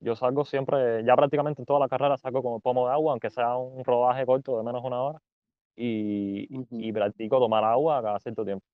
[0.00, 3.12] Yo salgo siempre, ya prácticamente en toda la carrera salgo con el pomo de agua,
[3.12, 5.20] aunque sea un rodaje corto de menos de una hora,
[5.76, 6.88] y, Ujú.
[6.88, 8.64] y practico tomar agua cada cierto tiempo.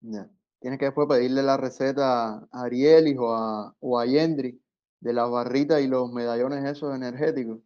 [0.00, 0.28] Ya.
[0.60, 4.58] Tienes que después pedirle la receta a Arielis o a, o a Yendri
[5.06, 7.58] de las barritas y los medallones esos energéticos.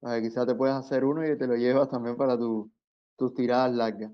[0.00, 2.70] Para quizás te puedas hacer uno y te lo llevas también para tu-
[3.16, 4.12] tus tiradas largas.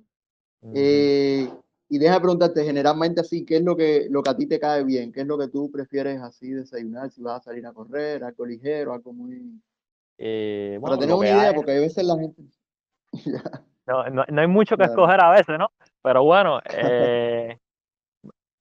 [0.72, 1.52] Eh,
[1.90, 4.58] y deja de preguntarte, generalmente así, ¿qué es lo que, lo que a ti te
[4.58, 5.12] cae bien?
[5.12, 7.10] ¿Qué es lo que tú prefieres así desayunar?
[7.10, 9.60] Si vas a salir a correr, algo ligero, algo muy...
[10.16, 12.42] Eh, Para bueno, tener lo una idea, hay, porque a veces la gente...
[13.86, 14.92] No, no- no hay mucho que claro.
[14.92, 15.70] escoger a veces, ¿no?
[16.02, 17.58] Pero bueno, eh,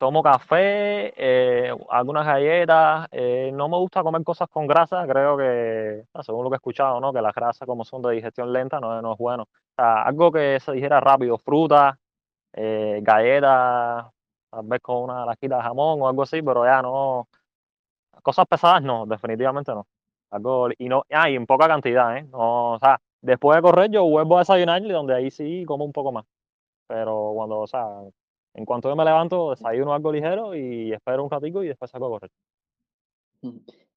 [0.01, 3.07] tomo café, eh, algunas galletas.
[3.11, 5.05] eh, no me gusta comer cosas con grasa.
[5.07, 7.13] Creo que, según lo que he escuchado, ¿no?
[7.13, 9.43] Que las grasas, como son de digestión lenta, no, no es bueno.
[9.43, 11.95] O sea, algo que se digiera rápido, frutas,
[12.53, 14.07] eh, galletas,
[14.51, 17.27] tal vez con una lasquita de jamón o algo así, pero ya no.
[18.23, 19.87] Cosas pesadas, no, definitivamente no.
[20.31, 22.23] Algo, y no, ah, en poca cantidad, ¿eh?
[22.31, 25.85] No, o sea, después de correr yo vuelvo a desayunar y donde ahí sí como
[25.85, 26.25] un poco más.
[26.87, 27.85] Pero cuando, o sea,
[28.53, 32.07] en cuanto yo me levanto, desayuno algo ligero y espero un ratico y después salgo
[32.07, 32.31] a correr.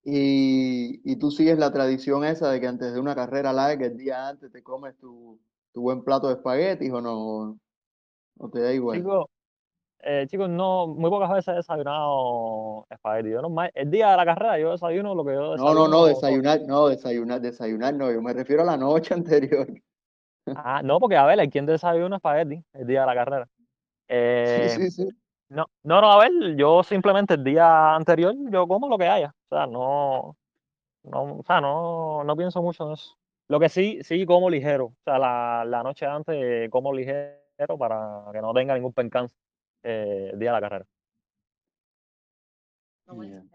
[0.05, 3.97] Y, y tú sigues la tradición esa de que antes de una carrera larga, el
[3.97, 5.39] día antes te comes tu,
[5.73, 7.59] tu buen plato de espaguetis o no,
[8.39, 8.99] o te da igual.
[8.99, 9.27] Chicos,
[10.01, 13.31] eh, chicos, no, muy pocas veces he desayunado espagueti.
[13.31, 16.05] Yo normal- el día de la carrera yo desayuno lo que yo No, no, no,
[16.05, 16.15] desayuno.
[16.15, 19.67] desayunar, no, desayunar, desayunar, no, yo me refiero a la noche anterior.
[20.47, 23.49] Ah, no, porque a ver, hay quien desayuna espagueti el día de la carrera.
[24.15, 25.09] Sí, Eh, sí, sí.
[25.49, 29.35] No, no, no, a ver, yo simplemente el día anterior yo como lo que haya.
[29.49, 30.37] O sea, no,
[31.05, 33.17] no, o sea, no, no pienso mucho en eso.
[33.49, 34.87] Lo que sí, sí como ligero.
[34.87, 39.37] O sea, la, la noche antes como ligero para que no tenga ningún percance
[39.83, 40.87] eh, el día de la carrera.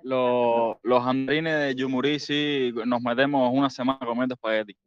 [0.04, 4.78] Los, los andrines de Yumurí sí nos metemos una semana comiendo espagueti.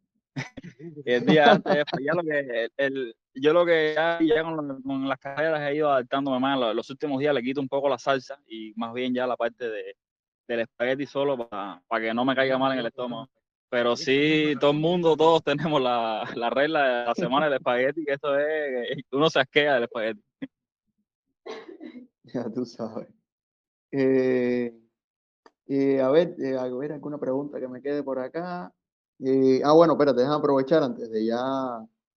[1.05, 1.85] El día pues
[2.77, 6.75] el, yo lo que ya, con, con las carreras he ido adaptándome más.
[6.75, 9.69] Los, últimos días le quito un poco la salsa y más bien ya la parte
[9.69, 9.95] de,
[10.47, 13.29] del espagueti solo para que no me caiga mal en el estómago.
[13.69, 18.05] Pero sí, todo el mundo, todos tenemos la, la regla de la semana del espagueti,
[18.05, 20.21] que eso es, que uno se asquea del espagueti.
[22.25, 23.09] Ya tú sabes.
[23.91, 24.73] Eh,
[25.67, 28.73] eh, a ver, eh, a ver, alguna pregunta que me quede por acá.
[29.25, 31.39] Eh, ah, bueno, espérate, déjame aprovechar antes de ya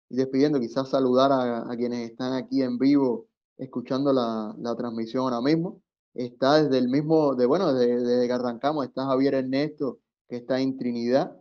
[0.08, 3.28] ir despidiendo, quizás saludar a, a quienes están aquí en vivo
[3.58, 5.82] escuchando la, la transmisión ahora mismo.
[6.14, 10.60] Está desde el mismo, de bueno, desde, desde que arrancamos, está Javier Ernesto, que está
[10.60, 11.36] en Trinidad.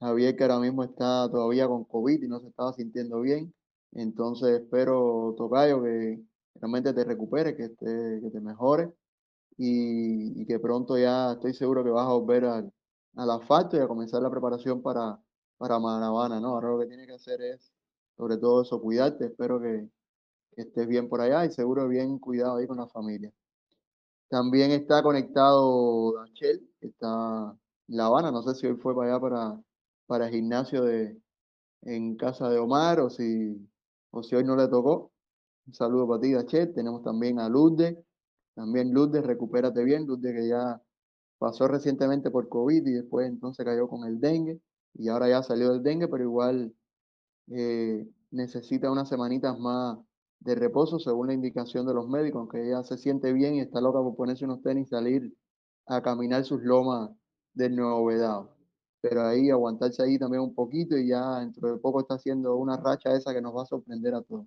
[0.00, 3.52] Javier que ahora mismo está todavía con COVID y no se estaba sintiendo bien.
[3.92, 6.20] Entonces espero, Tocayo, que
[6.54, 8.88] realmente te recuperes, que te, que te mejores
[9.58, 12.72] y, y que pronto ya estoy seguro que vas a volver al,
[13.16, 15.18] al asfalto y a comenzar la preparación para,
[15.58, 16.48] para Manabana, ¿no?
[16.48, 17.72] Ahora lo que tienes que hacer es,
[18.16, 19.26] sobre todo eso, cuidarte.
[19.26, 19.88] Espero que,
[20.56, 23.32] estés bien por allá y seguro bien cuidado ahí con la familia.
[24.28, 27.56] También está conectado Dachel, que está
[27.88, 28.30] La Habana.
[28.30, 29.62] No sé si hoy fue para allá
[30.06, 31.20] para, el gimnasio de,
[31.82, 33.56] en casa de Omar o si,
[34.10, 35.12] o si hoy no le tocó.
[35.66, 36.74] Un saludo para ti, Gachet.
[36.74, 37.96] Tenemos también a Lourdes.
[38.54, 40.06] También Lourdes, recupérate bien.
[40.06, 40.80] Lourdes que ya
[41.40, 44.60] pasó recientemente por COVID y después entonces cayó con el dengue
[44.94, 46.74] y ahora ya salió del dengue, pero igual
[47.48, 49.98] eh, necesita unas semanitas más
[50.40, 53.80] de reposo según la indicación de los médicos, aunque ella se siente bien y está
[53.80, 55.34] loca por ponerse unos tenis y salir
[55.86, 57.10] a caminar sus lomas
[57.54, 58.54] del Nuevo Vedado.
[59.00, 62.76] Pero ahí aguantarse ahí también un poquito y ya dentro de poco está haciendo una
[62.76, 64.46] racha esa que nos va a sorprender a todos.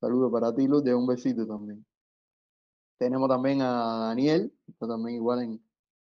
[0.00, 1.86] Saludo para ti, Luz, de un besito también.
[2.98, 5.69] Tenemos también a Daniel, también igual en,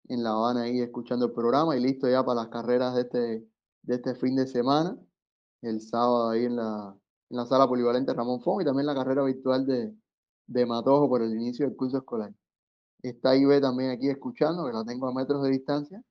[0.09, 3.49] en La Habana ahí escuchando el programa y listo ya para las carreras de este,
[3.83, 4.99] de este fin de semana.
[5.63, 6.97] El sábado ahí en la,
[7.31, 9.95] en la sala polivalente Ramón Fon y también la carrera virtual de,
[10.47, 12.33] de Matojo por el inicio del curso escolar.
[13.03, 16.03] Está IB también aquí escuchando, que la tengo a metros de distancia,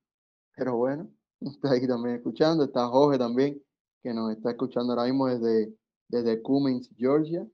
[0.55, 1.09] pero bueno,
[1.41, 2.63] está ahí también escuchando.
[2.65, 3.61] Está Jorge también,
[4.03, 5.75] que nos está escuchando ahora mismo desde,
[6.07, 7.47] desde Cummings, Georgia,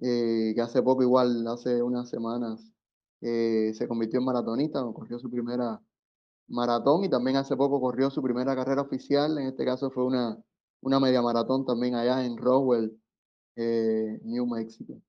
[0.00, 2.71] eh, que hace poco, igual, hace unas semanas,
[3.22, 5.80] eh, se convirtió en maratonista, corrió su primera
[6.48, 10.38] maratón y también hace poco corrió su primera carrera oficial, en este caso fue una,
[10.80, 13.00] una media maratón también allá en Roswell,
[13.56, 15.00] eh, New Mexico.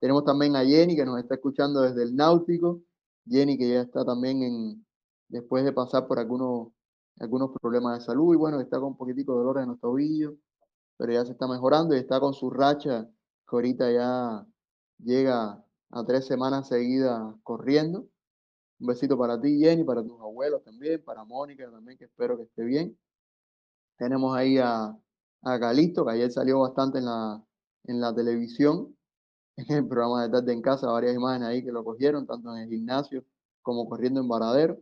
[0.00, 2.82] Tenemos también a Jenny que nos está escuchando desde el Náutico.
[3.26, 4.86] Jenny que ya está también en,
[5.28, 6.68] después de pasar por algunos,
[7.18, 10.34] algunos problemas de salud y bueno, está con un poquitico de dolor en los tobillos,
[10.96, 13.04] pero ya se está mejorando y está con su racha
[13.48, 14.46] que ahorita ya
[14.98, 15.65] llega
[15.96, 18.06] a tres semanas seguidas corriendo.
[18.78, 22.42] Un besito para ti, Jenny, para tus abuelos también, para Mónica también, que espero que
[22.42, 22.98] esté bien.
[23.96, 24.94] Tenemos ahí a,
[25.42, 27.42] a Calixto, que ayer salió bastante en la,
[27.84, 28.94] en la televisión,
[29.56, 32.64] en el programa de tarde en casa, varias imágenes ahí que lo cogieron, tanto en
[32.64, 33.24] el gimnasio
[33.62, 34.78] como corriendo en Varadero.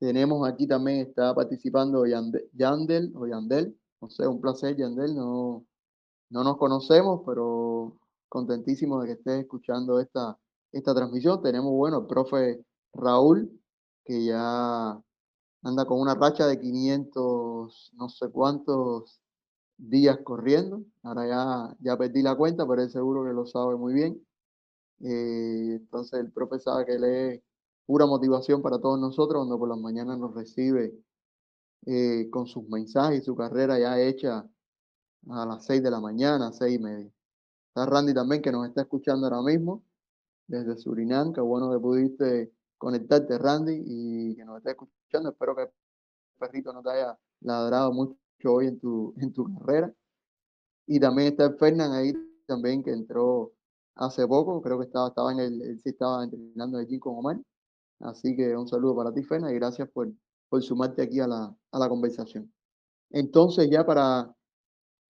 [0.00, 5.64] Tenemos aquí también, está participando Yandel, o Yandel, no sé, un placer Yandel, no,
[6.30, 7.96] no nos conocemos, pero
[8.28, 10.38] contentísimo de que estés escuchando esta,
[10.72, 11.42] esta transmisión.
[11.42, 13.50] Tenemos, bueno, el profe Raúl,
[14.04, 15.00] que ya
[15.62, 19.20] anda con una racha de 500, no sé cuántos
[19.76, 20.82] días corriendo.
[21.02, 24.20] Ahora ya, ya perdí la cuenta, pero él seguro que lo sabe muy bien.
[25.00, 27.42] Eh, entonces el profe sabe que él es
[27.86, 30.92] pura motivación para todos nosotros cuando por las mañanas nos recibe
[31.86, 34.44] eh, con sus mensajes y su carrera ya hecha
[35.30, 37.10] a las 6 de la mañana, seis y media.
[37.78, 39.84] Está Randy también que nos está escuchando ahora mismo
[40.48, 41.32] desde Surinam.
[41.32, 45.30] Qué bueno que pudiste conectarte, Randy, y que nos esté escuchando.
[45.30, 45.68] Espero que el
[46.40, 48.16] perrito no te haya ladrado mucho
[48.46, 49.94] hoy en tu, en tu carrera.
[50.88, 52.12] Y también está Fernán ahí
[52.46, 53.52] también que entró
[53.94, 54.60] hace poco.
[54.60, 57.40] Creo que estaba, estaba en el, él sí estaba entrenando allí con Omar.
[58.00, 60.12] Así que un saludo para ti, Fernán, y gracias por,
[60.48, 62.52] por sumarte aquí a la, a la conversación.
[63.10, 64.34] Entonces, ya para,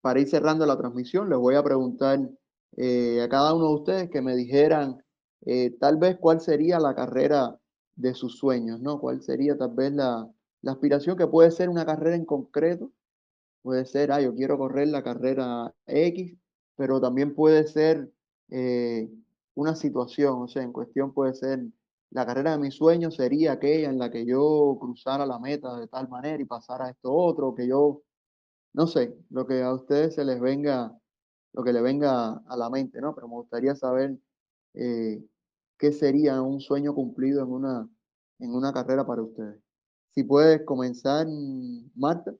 [0.03, 2.29] para ir cerrando la transmisión, les voy a preguntar
[2.77, 5.03] eh, a cada uno de ustedes que me dijeran
[5.47, 7.59] eh, tal vez cuál sería la carrera
[7.97, 9.01] de sus sueños, ¿no?
[9.01, 10.29] ¿Cuál sería tal vez la,
[10.67, 12.93] aspiración que puede ser una carrera en concreto?
[13.63, 16.37] Puede ser, ah, yo quiero correr la carrera X,
[16.77, 18.13] pero también puede ser
[18.51, 19.11] eh,
[19.55, 21.61] una situación, o sea, en cuestión puede ser,
[22.11, 25.89] la carrera de mis sueños sería aquella en la que yo cruzara la meta de
[25.89, 28.03] tal manera y pasara esto otro, que yo,
[28.75, 30.98] no sé, lo que a ustedes se les venga
[31.53, 33.15] lo que le venga a la mente, ¿no?
[33.15, 34.17] Pero me gustaría saber
[34.75, 35.23] eh,
[35.79, 37.89] qué sería un sueño cumplido en una,
[38.39, 39.61] en una carrera para ustedes.
[40.11, 41.27] Si puedes comenzar,
[41.95, 42.33] Marta.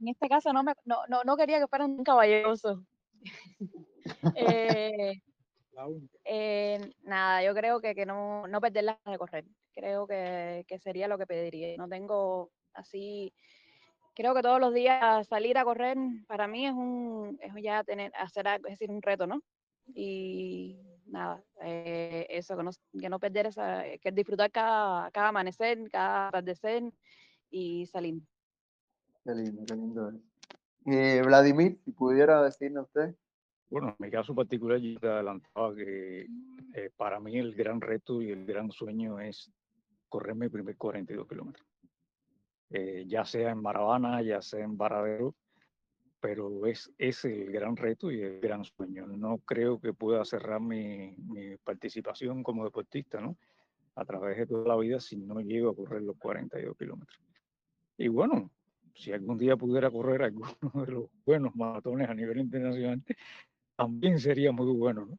[0.00, 2.84] En este caso no, me, no, no, no quería que fueran un caballeroso.
[4.36, 5.20] eh,
[6.24, 9.44] eh, nada, yo creo que, que no, no perder las de correr.
[9.74, 11.76] Creo que, que sería lo que pediría.
[11.76, 13.32] No tengo así
[14.14, 15.96] creo que todos los días salir a correr
[16.26, 19.42] para mí es un es ya tener hacer algo, es decir un reto no
[19.94, 25.90] y nada eh, eso que no, que no perder esa que disfrutar cada, cada amanecer
[25.90, 26.84] cada atardecer
[27.50, 28.20] y salir.
[29.24, 30.12] Qué lindo qué lindo
[30.86, 33.14] eh, Vladimir si pudiera decirnos usted.
[33.70, 36.26] Bueno, en mi caso particular, yo te adelantaba que
[36.74, 39.50] eh, para mí el gran reto y el gran sueño es
[40.08, 41.66] correrme el primer 42 kilómetros.
[42.74, 45.34] Eh, ya sea en Maravana, ya sea en Varadero,
[46.18, 49.06] pero es ese el gran reto y el gran sueño.
[49.06, 53.36] No creo que pueda cerrar mi, mi, participación como deportista, ¿no?
[53.94, 57.20] A través de toda la vida si no llego a correr los 42 kilómetros.
[57.98, 58.50] Y bueno,
[58.94, 60.56] si algún día pudiera correr alguno
[60.86, 63.02] de los buenos maratones a nivel internacional,
[63.76, 65.18] también sería muy bueno, ¿no?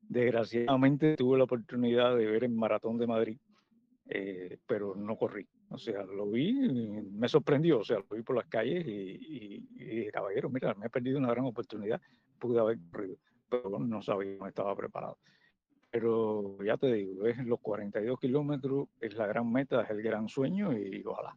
[0.00, 3.38] Desgraciadamente tuve la oportunidad de ver el Maratón de Madrid,
[4.08, 8.36] eh, pero no corrí O sea, lo vi, me sorprendió, o sea, lo vi por
[8.36, 12.00] las calles y, y, y dije, caballero, mira, me he perdido una gran oportunidad,
[12.38, 13.16] pude haber corrido,
[13.50, 15.18] pero no sabía, no estaba preparado.
[15.90, 20.28] Pero ya te digo, es los 42 kilómetros, es la gran meta, es el gran
[20.28, 21.34] sueño y ojalá,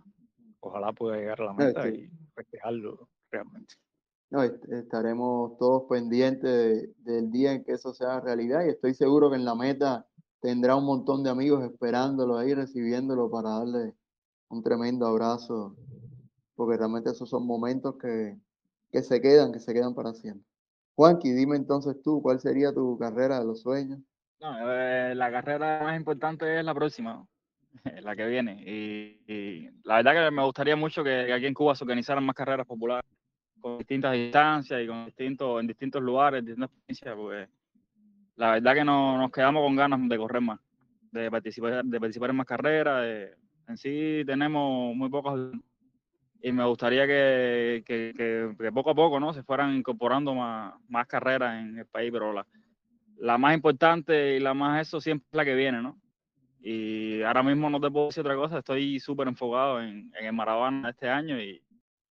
[0.60, 1.90] ojalá pueda llegar a la meta sí.
[1.90, 3.76] y festejarlo realmente.
[4.30, 8.94] No, est- estaremos todos pendientes de- del día en que eso sea realidad y estoy
[8.94, 10.08] seguro que en la meta
[10.42, 13.94] tendrá un montón de amigos esperándolo ahí, recibiéndolo para darle
[14.52, 15.76] un tremendo abrazo,
[16.56, 18.38] porque realmente esos son momentos que,
[18.92, 20.46] que se quedan, que se quedan para siempre.
[20.96, 24.00] Juanqui, dime entonces tú, ¿cuál sería tu carrera de los sueños?
[24.40, 27.26] No, eh, la carrera más importante es la próxima,
[28.02, 28.62] la que viene.
[28.66, 32.36] Y, la verdad que me gustaría mucho que, que aquí en Cuba se organizaran más
[32.36, 33.10] carreras populares
[33.60, 37.48] con distintas distancias y con distintos, en distintos lugares, distintas provincias, porque
[38.36, 40.60] la verdad que no, nos quedamos con ganas de correr más,
[41.12, 43.02] de participar, de participar en más carreras.
[43.04, 43.41] de-
[43.72, 45.40] en sí tenemos muy pocas
[46.42, 49.34] y me gustaría que, que, que- que poco a poco ¿no?
[49.34, 52.46] se fueran incorporando más, más carreras en el país, pero la,
[53.18, 56.00] la más importante y la más eso siempre es la que viene, ¿no?
[56.62, 60.34] Y ahora mismo no te puedo decir otra cosa, estoy súper enfocado en, en el
[60.34, 61.64] Maravana este año y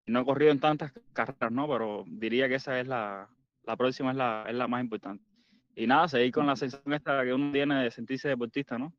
[0.06, 1.68] no he corrido en tantas carreras, ¿no?
[1.68, 3.28] Pero diría que esa es la,
[3.64, 5.24] la próxima, es la, es la más importante.
[5.76, 8.92] Y nada, seguir con la sensación esta que uno tiene de sentirse deportista, ¿no?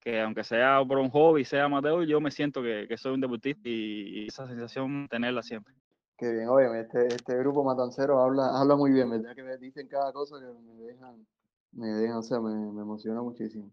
[0.00, 3.20] Que aunque sea por un hobby, sea amateur, yo me siento que, que soy un
[3.20, 5.74] deportista y, y esa sensación tenerla siempre.
[6.16, 9.34] Qué bien, oye, este, este grupo matancero habla, habla muy bien, ¿verdad?
[9.34, 11.26] Que me dicen cada cosa que me dejan,
[11.72, 13.70] me dejan, o sea, me, me emociona muchísimo.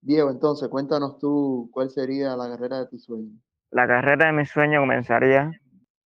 [0.00, 3.32] Diego, entonces, cuéntanos tú cuál sería la carrera de tu sueño.
[3.70, 5.50] La carrera de mi sueño comenzaría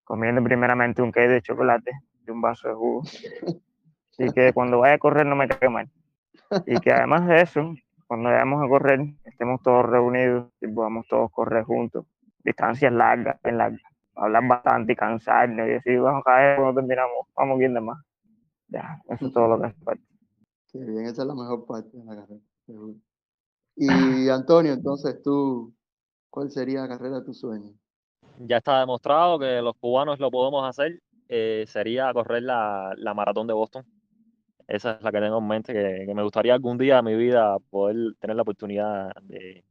[0.03, 1.91] comiendo primeramente un cake de chocolate
[2.25, 3.03] y un vaso de jugo.
[4.15, 5.89] Y que cuando vaya a correr no me caiga mal.
[6.67, 7.73] Y que además de eso,
[8.13, 12.05] cuando vayamos a correr, estemos todos reunidos y podamos todos correr juntos.
[12.43, 13.81] Distancias largas, bien largas.
[14.15, 18.03] Hablar bastante y cansarnos y decir, vamos a caer cuando terminamos, vamos bien de más.
[18.67, 20.03] Ya, eso es todo lo que hace falta.
[20.71, 22.95] Qué bien, esa es la mejor parte de la carrera, seguro.
[23.75, 23.87] Y
[24.29, 25.75] Antonio, entonces tú,
[26.29, 27.73] ¿cuál sería la carrera de tu sueño?
[28.37, 31.01] Ya está demostrado que los cubanos lo podemos hacer.
[31.29, 33.85] eh, sería correr la, la maratón de Boston.
[34.73, 37.15] Esa es la que tengo en mente, que, que me gustaría algún día de mi
[37.15, 39.63] vida poder tener la oportunidad de,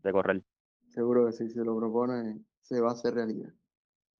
[0.00, 0.44] de correr.
[0.90, 3.52] Seguro que si se lo propone, se va a hacer realidad.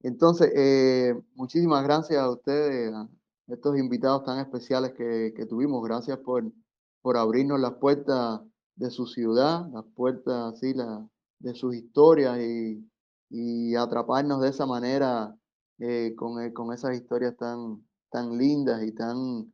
[0.02, 3.08] Entonces, eh, muchísimas gracias a ustedes, a
[3.46, 5.84] estos invitados tan especiales que, que tuvimos.
[5.84, 6.42] Gracias por,
[7.00, 8.40] por abrirnos las puertas
[8.74, 11.08] de su ciudad, las puertas así, la,
[11.38, 12.84] de sus historias y,
[13.30, 15.32] y atraparnos de esa manera
[15.78, 19.53] eh, con, eh, con esas historias tan, tan lindas y tan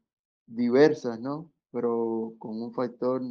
[0.51, 1.51] diversas, ¿no?
[1.73, 3.23] Pero con un factor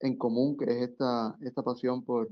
[0.00, 2.28] en común que es esta, esta pasión por,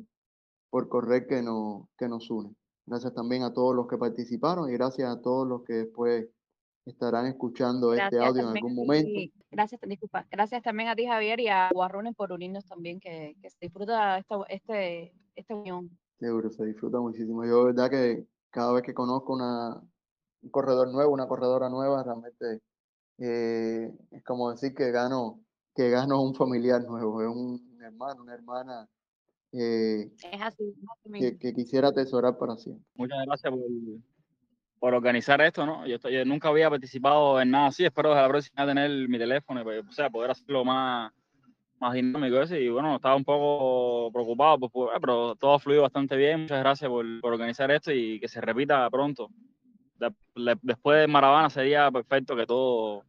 [0.70, 2.54] por correr que nos, que nos une.
[2.86, 6.28] Gracias también a todos los que participaron y gracias a todos los que después
[6.84, 9.34] estarán escuchando este Gracias audio en algún momento.
[9.50, 10.26] Gracias, disculpa.
[10.30, 14.18] Gracias también a ti, Javier, y a Guarrones por unirnos también, que, que se disfruta
[14.18, 15.96] esta, este, esta unión.
[16.18, 17.44] Seguro, se disfruta muchísimo.
[17.44, 19.80] Yo, verdad que cada vez que conozco una,
[20.42, 22.60] un corredor nuevo, una corredora nueva, realmente
[23.18, 25.40] eh, es como decir que gano,
[25.74, 28.88] que gano un familiar nuevo, es un hermano, una hermana
[29.52, 30.88] eh, Es así, es
[31.20, 32.84] así que, quisiera atesorar para siempre.
[32.94, 33.60] Muchas gracias por,
[34.78, 35.86] por organizar esto, ¿no?
[35.86, 39.18] Yo, estoy- yo nunca había participado en nada así, espero desde la próxima tener mi
[39.18, 41.12] teléfono y pues, o sea, poder hacerlo más,
[41.78, 42.60] más dinámico ese.
[42.60, 46.42] Y bueno, estaba un poco preocupado, pues, pues, pero todo ha fluido bastante bien.
[46.42, 49.28] Muchas gracias por, por organizar esto y que se repita pronto.
[50.10, 53.04] De- le- después de Maravana sería perfecto que todos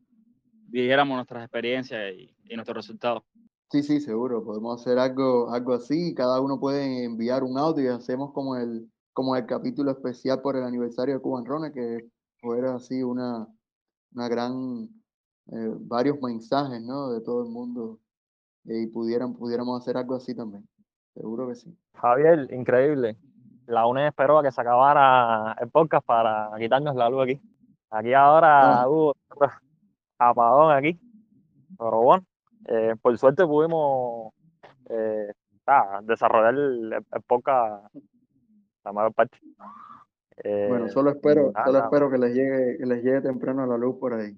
[0.68, 3.24] dijéramos nuestras experiencias y, y nuestros resultados.
[3.72, 4.44] Sí, sí, seguro.
[4.44, 6.14] Podemos hacer algo, algo así.
[6.14, 10.56] Cada uno puede enviar un audio y hacemos como el, como el capítulo especial por
[10.56, 12.08] el aniversario de Cuban Runner, que
[12.40, 13.48] fuera así una,
[14.14, 14.88] una gran,
[15.52, 17.12] eh, varios mensajes, ¿no?
[17.12, 18.00] De todo el mundo.
[18.66, 20.68] eh, y pudieran, pudiéramos hacer algo así también.
[21.16, 21.76] Seguro que sí.
[21.96, 23.18] Javier, increíble.
[23.68, 27.42] La UNED esperó a que se acabara el podcast para quitarnos la luz aquí.
[27.90, 28.88] Aquí ahora Ah.
[28.90, 29.48] hubo otro
[30.20, 31.00] apagón aquí.
[31.78, 32.24] Pero bueno,
[32.68, 34.34] eh, por suerte pudimos
[34.90, 35.32] eh,
[35.68, 37.94] ah, desarrollar el, el podcast
[38.84, 39.38] la mayor parte.
[40.68, 43.78] Bueno, Eh, solo espero, nada, solo espero que les llegue, que les llegue temprano la
[43.78, 44.36] luz por ahí.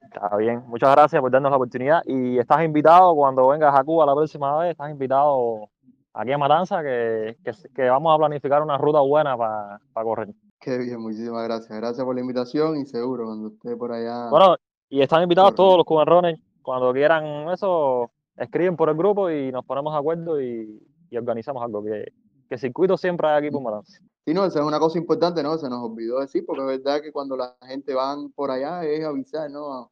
[0.00, 0.62] Está bien.
[0.66, 2.02] Muchas gracias por darnos la oportunidad.
[2.04, 5.68] Y estás invitado cuando vengas a Cuba la próxima vez, estás invitado
[6.16, 10.34] aquí a Matanza, que, que, que vamos a planificar una ruta buena para correr.
[10.60, 11.78] Qué bien, muchísimas gracias.
[11.78, 14.28] Gracias por la invitación y seguro cuando esté por allá.
[14.30, 14.56] Bueno,
[14.88, 16.40] y están invitados todos los Cuban Runners.
[16.62, 21.62] Cuando quieran eso, escriben por el grupo y nos ponemos de acuerdo y, y organizamos
[21.62, 21.84] algo.
[21.84, 22.12] Que
[22.48, 24.00] que circuito siempre hay aquí por Matanza.
[24.24, 25.56] Sí, no, esa es una cosa importante, ¿no?
[25.56, 29.04] Se nos olvidó decir, porque es verdad que cuando la gente van por allá es
[29.04, 29.90] avisar, ¿no?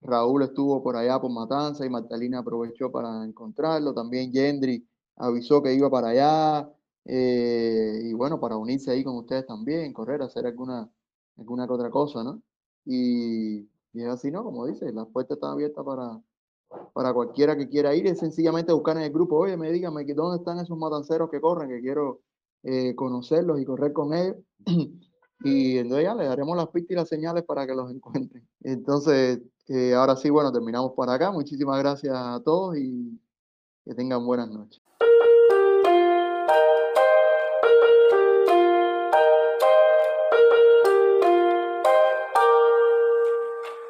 [0.00, 3.94] Raúl estuvo por allá por Matanza y Magdalena aprovechó para encontrarlo.
[3.94, 4.86] También Yendri
[5.16, 6.70] avisó que iba para allá.
[7.06, 10.88] eh, y bueno, para unirse ahí con ustedes también, correr, hacer alguna,
[11.36, 12.42] alguna otra cosa, ¿no?
[12.86, 14.42] Y, es así, ¿no?
[14.44, 16.20] Como dice, las puertas están abiertas para,
[16.92, 18.06] para cualquiera que quiera ir.
[18.06, 21.40] Es sencillamente buscar en el grupo, oye, me dígame que dónde están esos matanceros que
[21.40, 22.22] corren, que quiero
[22.64, 24.36] eh, conocerlos y correr con ellos.
[25.44, 28.48] Y entonces ya le daremos las pistas y las señales para que los encuentren.
[28.62, 31.30] Entonces, eh, ahora sí, bueno, terminamos por acá.
[31.30, 33.20] Muchísimas gracias a todos y
[33.84, 34.80] que tengan buenas noches.